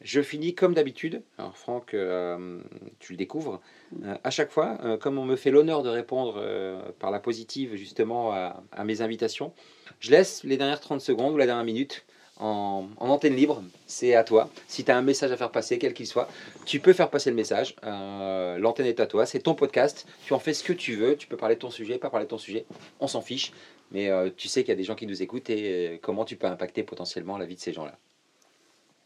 Je 0.00 0.20
finis 0.20 0.54
comme 0.54 0.74
d'habitude. 0.74 1.22
Alors 1.38 1.56
Franck, 1.56 1.94
euh, 1.94 2.60
tu 2.98 3.12
le 3.12 3.16
découvres. 3.16 3.60
Euh, 4.04 4.16
à 4.22 4.30
chaque 4.30 4.50
fois, 4.50 4.78
euh, 4.84 4.98
comme 4.98 5.18
on 5.18 5.24
me 5.24 5.36
fait 5.36 5.50
l'honneur 5.50 5.82
de 5.82 5.88
répondre 5.88 6.34
euh, 6.36 6.82
par 6.98 7.10
la 7.10 7.20
positive 7.20 7.74
justement 7.76 8.32
à, 8.32 8.62
à 8.72 8.84
mes 8.84 9.00
invitations, 9.00 9.52
je 10.00 10.10
laisse 10.10 10.44
les 10.44 10.56
dernières 10.58 10.80
30 10.80 11.00
secondes 11.00 11.32
ou 11.32 11.38
la 11.38 11.46
dernière 11.46 11.64
minute 11.64 12.04
en, 12.38 12.88
en 12.96 13.08
antenne 13.08 13.34
libre. 13.34 13.62
C'est 13.86 14.14
à 14.14 14.24
toi. 14.24 14.50
Si 14.66 14.84
tu 14.84 14.90
as 14.90 14.96
un 14.96 15.02
message 15.02 15.30
à 15.32 15.36
faire 15.36 15.50
passer, 15.50 15.78
quel 15.78 15.94
qu'il 15.94 16.06
soit, 16.06 16.28
tu 16.66 16.80
peux 16.80 16.92
faire 16.92 17.10
passer 17.10 17.30
le 17.30 17.36
message. 17.36 17.76
Euh, 17.84 18.58
L'antenne 18.58 18.86
est 18.86 19.00
à 19.00 19.06
toi. 19.06 19.26
C'est 19.26 19.40
ton 19.40 19.54
podcast. 19.54 20.06
Tu 20.26 20.32
en 20.32 20.38
fais 20.38 20.54
ce 20.54 20.62
que 20.64 20.72
tu 20.72 20.96
veux. 20.96 21.16
Tu 21.16 21.26
peux 21.26 21.36
parler 21.36 21.54
de 21.54 21.60
ton 21.60 21.70
sujet, 21.70 21.98
pas 21.98 22.10
parler 22.10 22.26
de 22.26 22.30
ton 22.30 22.38
sujet. 22.38 22.64
On 23.00 23.06
s'en 23.06 23.20
fiche. 23.20 23.52
Mais 23.92 24.10
euh, 24.10 24.30
tu 24.36 24.48
sais 24.48 24.62
qu'il 24.62 24.70
y 24.70 24.72
a 24.72 24.76
des 24.76 24.84
gens 24.84 24.94
qui 24.94 25.06
nous 25.06 25.22
écoutent 25.22 25.50
et 25.50 25.88
euh, 25.88 25.98
comment 26.00 26.24
tu 26.24 26.36
peux 26.36 26.46
impacter 26.46 26.82
potentiellement 26.82 27.38
la 27.38 27.46
vie 27.46 27.54
de 27.54 27.60
ces 27.60 27.72
gens-là. 27.72 27.96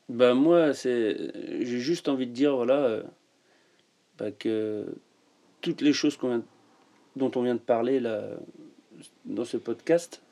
Ben 0.09 0.33
moi, 0.33 0.73
j'ai 0.73 1.15
juste 1.65 2.09
envie 2.09 2.27
de 2.27 2.33
dire 2.33 2.57
voilà, 2.57 3.03
bah, 4.17 4.31
que 4.31 4.87
toutes 5.61 5.83
les 5.83 5.93
choses 5.93 6.19
dont 7.15 7.31
on 7.35 7.43
vient 7.43 7.57
de 7.57 7.61
parler 7.61 8.01
là, 8.01 8.23
dans 9.27 9.45
ce 9.45 9.59
podcast, 9.59 10.23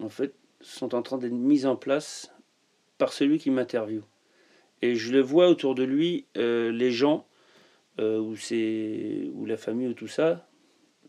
en 0.00 0.08
fait, 0.08 0.32
sont 0.62 0.94
en 0.94 1.02
train 1.02 1.18
d'être 1.18 1.32
mises 1.32 1.66
en 1.66 1.76
place 1.76 2.32
par 2.98 3.12
celui 3.12 3.38
qui 3.38 3.50
m'interviewe. 3.50 4.02
Et 4.80 4.96
je 4.96 5.12
le 5.12 5.20
vois 5.20 5.48
autour 5.48 5.74
de 5.74 5.84
lui, 5.84 6.26
euh, 6.36 6.72
les 6.72 6.90
gens, 6.90 7.26
euh, 8.00 8.18
ou, 8.18 8.36
c'est, 8.36 9.30
ou 9.34 9.46
la 9.46 9.56
famille, 9.56 9.88
ou 9.88 9.94
tout 9.94 10.08
ça, 10.08 10.48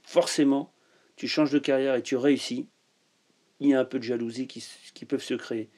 forcément, 0.04 0.72
tu 1.16 1.28
changes 1.28 1.52
de 1.52 1.60
carrière 1.60 1.96
et 1.96 2.04
tu 2.04 2.16
réussis, 2.16 2.68
il 3.60 3.70
y 3.70 3.74
a 3.74 3.80
un 3.80 3.86
peu 3.86 4.00
de 4.00 4.04
jalousie 4.04 4.48
qui, 4.48 4.63
qui 4.94 5.06
peuvent 5.06 5.24
se 5.24 5.34
créer. 5.34 5.70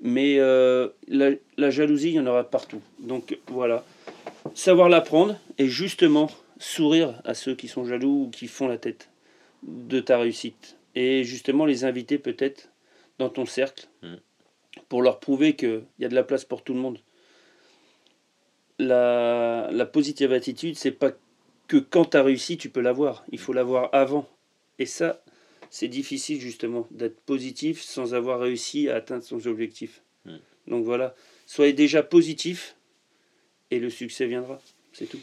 Mais 0.00 0.38
euh, 0.38 0.90
la, 1.08 1.30
la, 1.56 1.70
jalousie, 1.70 2.10
il 2.10 2.14
y 2.14 2.20
en 2.20 2.26
aura 2.26 2.48
partout. 2.48 2.80
Donc 3.00 3.38
voilà, 3.48 3.84
savoir 4.54 4.88
l'apprendre 4.88 5.36
et 5.58 5.66
justement 5.66 6.30
sourire 6.60 7.20
à 7.24 7.34
ceux 7.34 7.54
qui 7.54 7.66
sont 7.66 7.84
jaloux 7.84 8.24
ou 8.24 8.30
qui 8.30 8.46
font 8.46 8.68
la 8.68 8.78
tête 8.78 9.10
de 9.62 9.98
ta 9.98 10.18
réussite. 10.18 10.77
Et 10.98 11.22
justement 11.24 11.64
les 11.64 11.84
inviter 11.84 12.18
peut-être 12.18 12.70
dans 13.18 13.28
ton 13.28 13.46
cercle. 13.46 13.86
Mm 14.02 14.16
pour 14.88 15.02
leur 15.02 15.20
prouver 15.20 15.56
qu'il 15.56 15.82
y 15.98 16.04
a 16.04 16.08
de 16.08 16.14
la 16.14 16.22
place 16.22 16.44
pour 16.44 16.62
tout 16.62 16.74
le 16.74 16.80
monde. 16.80 16.98
La, 18.78 19.68
la 19.72 19.86
positive 19.86 20.32
attitude, 20.32 20.76
c'est 20.76 20.92
pas 20.92 21.12
que 21.66 21.76
quand 21.76 22.06
tu 22.06 22.16
as 22.16 22.22
réussi, 22.22 22.56
tu 22.56 22.70
peux 22.70 22.80
l'avoir. 22.80 23.24
Il 23.30 23.38
faut 23.38 23.52
l'avoir 23.52 23.90
avant. 23.92 24.28
Et 24.78 24.86
ça, 24.86 25.22
c'est 25.70 25.88
difficile 25.88 26.40
justement 26.40 26.86
d'être 26.90 27.20
positif 27.20 27.82
sans 27.82 28.14
avoir 28.14 28.40
réussi 28.40 28.88
à 28.88 28.96
atteindre 28.96 29.24
son 29.24 29.44
objectif. 29.46 30.02
Hmm. 30.24 30.36
Donc 30.68 30.84
voilà, 30.84 31.14
soyez 31.46 31.72
déjà 31.72 32.02
positif 32.02 32.76
et 33.70 33.80
le 33.80 33.90
succès 33.90 34.26
viendra. 34.26 34.60
C'est 34.92 35.06
tout. 35.06 35.20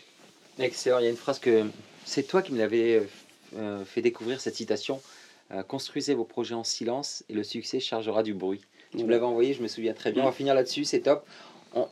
Excellent. 0.60 1.00
Il 1.00 1.06
y 1.06 1.08
a 1.08 1.12
une 1.12 1.16
phrase 1.16 1.40
que 1.40 1.64
c'est 2.04 2.24
toi 2.28 2.42
qui 2.42 2.52
me 2.52 2.58
l'avais 2.58 3.08
euh, 3.56 3.86
fait 3.86 4.02
découvrir 4.02 4.42
cette 4.42 4.56
citation. 4.56 5.02
Euh, 5.52 5.64
construisez 5.64 6.14
vos 6.16 6.26
projets 6.26 6.56
en 6.56 6.64
silence 6.64 7.24
et 7.30 7.34
le 7.34 7.44
succès 7.44 7.80
chargera 7.80 8.24
du 8.24 8.34
bruit. 8.34 8.62
Tu 8.98 9.04
me 9.04 9.12
l'avais 9.12 9.26
envoyé, 9.26 9.54
je 9.54 9.62
me 9.62 9.68
souviens 9.68 9.94
très 9.94 10.12
bien. 10.12 10.24
On 10.24 10.26
va 10.26 10.32
finir 10.32 10.56
là-dessus, 10.56 10.86
c'est 10.86 11.02
top. 11.02 11.28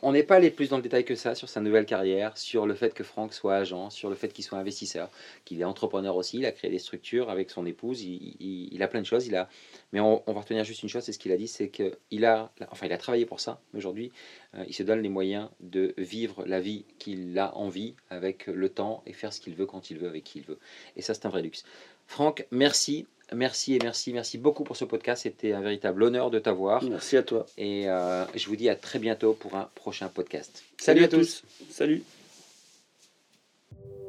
On 0.01 0.13
n'est 0.13 0.23
pas 0.23 0.37
allé 0.37 0.49
plus 0.49 0.69
dans 0.69 0.77
le 0.77 0.81
détail 0.81 1.03
que 1.03 1.15
ça 1.15 1.35
sur 1.35 1.49
sa 1.49 1.59
nouvelle 1.59 1.85
carrière, 1.85 2.37
sur 2.37 2.65
le 2.65 2.73
fait 2.73 2.93
que 2.93 3.03
Franck 3.03 3.33
soit 3.33 3.55
agent, 3.55 3.89
sur 3.89 4.09
le 4.09 4.15
fait 4.15 4.31
qu'il 4.31 4.45
soit 4.45 4.57
investisseur, 4.57 5.09
qu'il 5.43 5.59
est 5.59 5.65
entrepreneur 5.65 6.15
aussi. 6.15 6.37
Il 6.37 6.45
a 6.45 6.53
créé 6.53 6.71
des 6.71 6.79
structures 6.79 7.29
avec 7.29 7.49
son 7.49 7.65
épouse. 7.65 8.01
Il, 8.01 8.81
a 8.81 8.87
plein 8.87 9.01
de 9.01 9.05
choses. 9.05 9.27
Il 9.27 9.35
a, 9.35 9.49
mais 9.91 9.99
on, 9.99 10.23
va 10.25 10.39
retenir 10.39 10.63
juste 10.63 10.83
une 10.83 10.89
chose, 10.89 11.03
c'est 11.03 11.11
ce 11.11 11.19
qu'il 11.19 11.33
a 11.33 11.37
dit, 11.37 11.49
c'est 11.49 11.67
qu'il 11.67 12.23
a, 12.23 12.49
enfin, 12.71 12.85
il 12.85 12.93
a 12.93 12.97
travaillé 12.97 13.25
pour 13.25 13.41
ça. 13.41 13.59
Aujourd'hui, 13.75 14.13
euh, 14.55 14.63
il 14.69 14.73
se 14.73 14.83
donne 14.83 15.01
les 15.01 15.09
moyens 15.09 15.49
de 15.59 15.93
vivre 15.97 16.45
la 16.45 16.61
vie 16.61 16.85
qu'il 16.97 17.37
a 17.37 17.53
envie 17.57 17.95
avec 18.09 18.47
le 18.47 18.69
temps 18.69 19.03
et 19.05 19.11
faire 19.11 19.33
ce 19.33 19.41
qu'il 19.41 19.53
veut 19.53 19.65
quand 19.65 19.91
il 19.91 19.97
veut 19.97 20.07
avec 20.07 20.23
qui 20.23 20.39
il 20.39 20.45
veut. 20.45 20.59
Et 20.95 21.01
ça, 21.01 21.13
c'est 21.13 21.25
un 21.25 21.29
vrai 21.29 21.41
luxe. 21.41 21.65
Franck, 22.07 22.47
merci. 22.51 23.05
Merci 23.33 23.75
et 23.75 23.79
merci, 23.81 24.13
merci 24.13 24.37
beaucoup 24.37 24.63
pour 24.63 24.75
ce 24.75 24.85
podcast. 24.85 25.23
C'était 25.23 25.53
un 25.53 25.61
véritable 25.61 26.03
honneur 26.03 26.29
de 26.29 26.39
t'avoir. 26.39 26.83
Merci 26.83 27.17
à 27.17 27.23
toi. 27.23 27.45
Et 27.57 27.89
euh, 27.89 28.25
je 28.35 28.47
vous 28.47 28.55
dis 28.55 28.69
à 28.69 28.75
très 28.75 28.99
bientôt 28.99 29.33
pour 29.33 29.55
un 29.55 29.69
prochain 29.75 30.07
podcast. 30.07 30.63
Salut, 30.77 31.03
à, 31.03 31.07
tous. 31.07 31.43
Salut. 31.69 32.03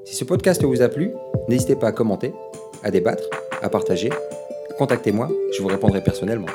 Si 0.05 0.15
ce 0.15 0.25
podcast 0.25 0.63
vous 0.63 0.83
a 0.83 0.89
plu, 0.89 1.13
n'hésitez 1.49 1.77
pas 1.77 1.89
à 1.89 1.93
commenter, 1.93 2.33
à 2.83 2.91
débattre, 2.91 3.25
à 3.63 3.71
partager. 3.71 4.11
Contactez-moi, 4.77 5.31
je 5.57 5.63
vous 5.63 5.69
répondrai 5.69 6.03
personnellement. 6.03 6.49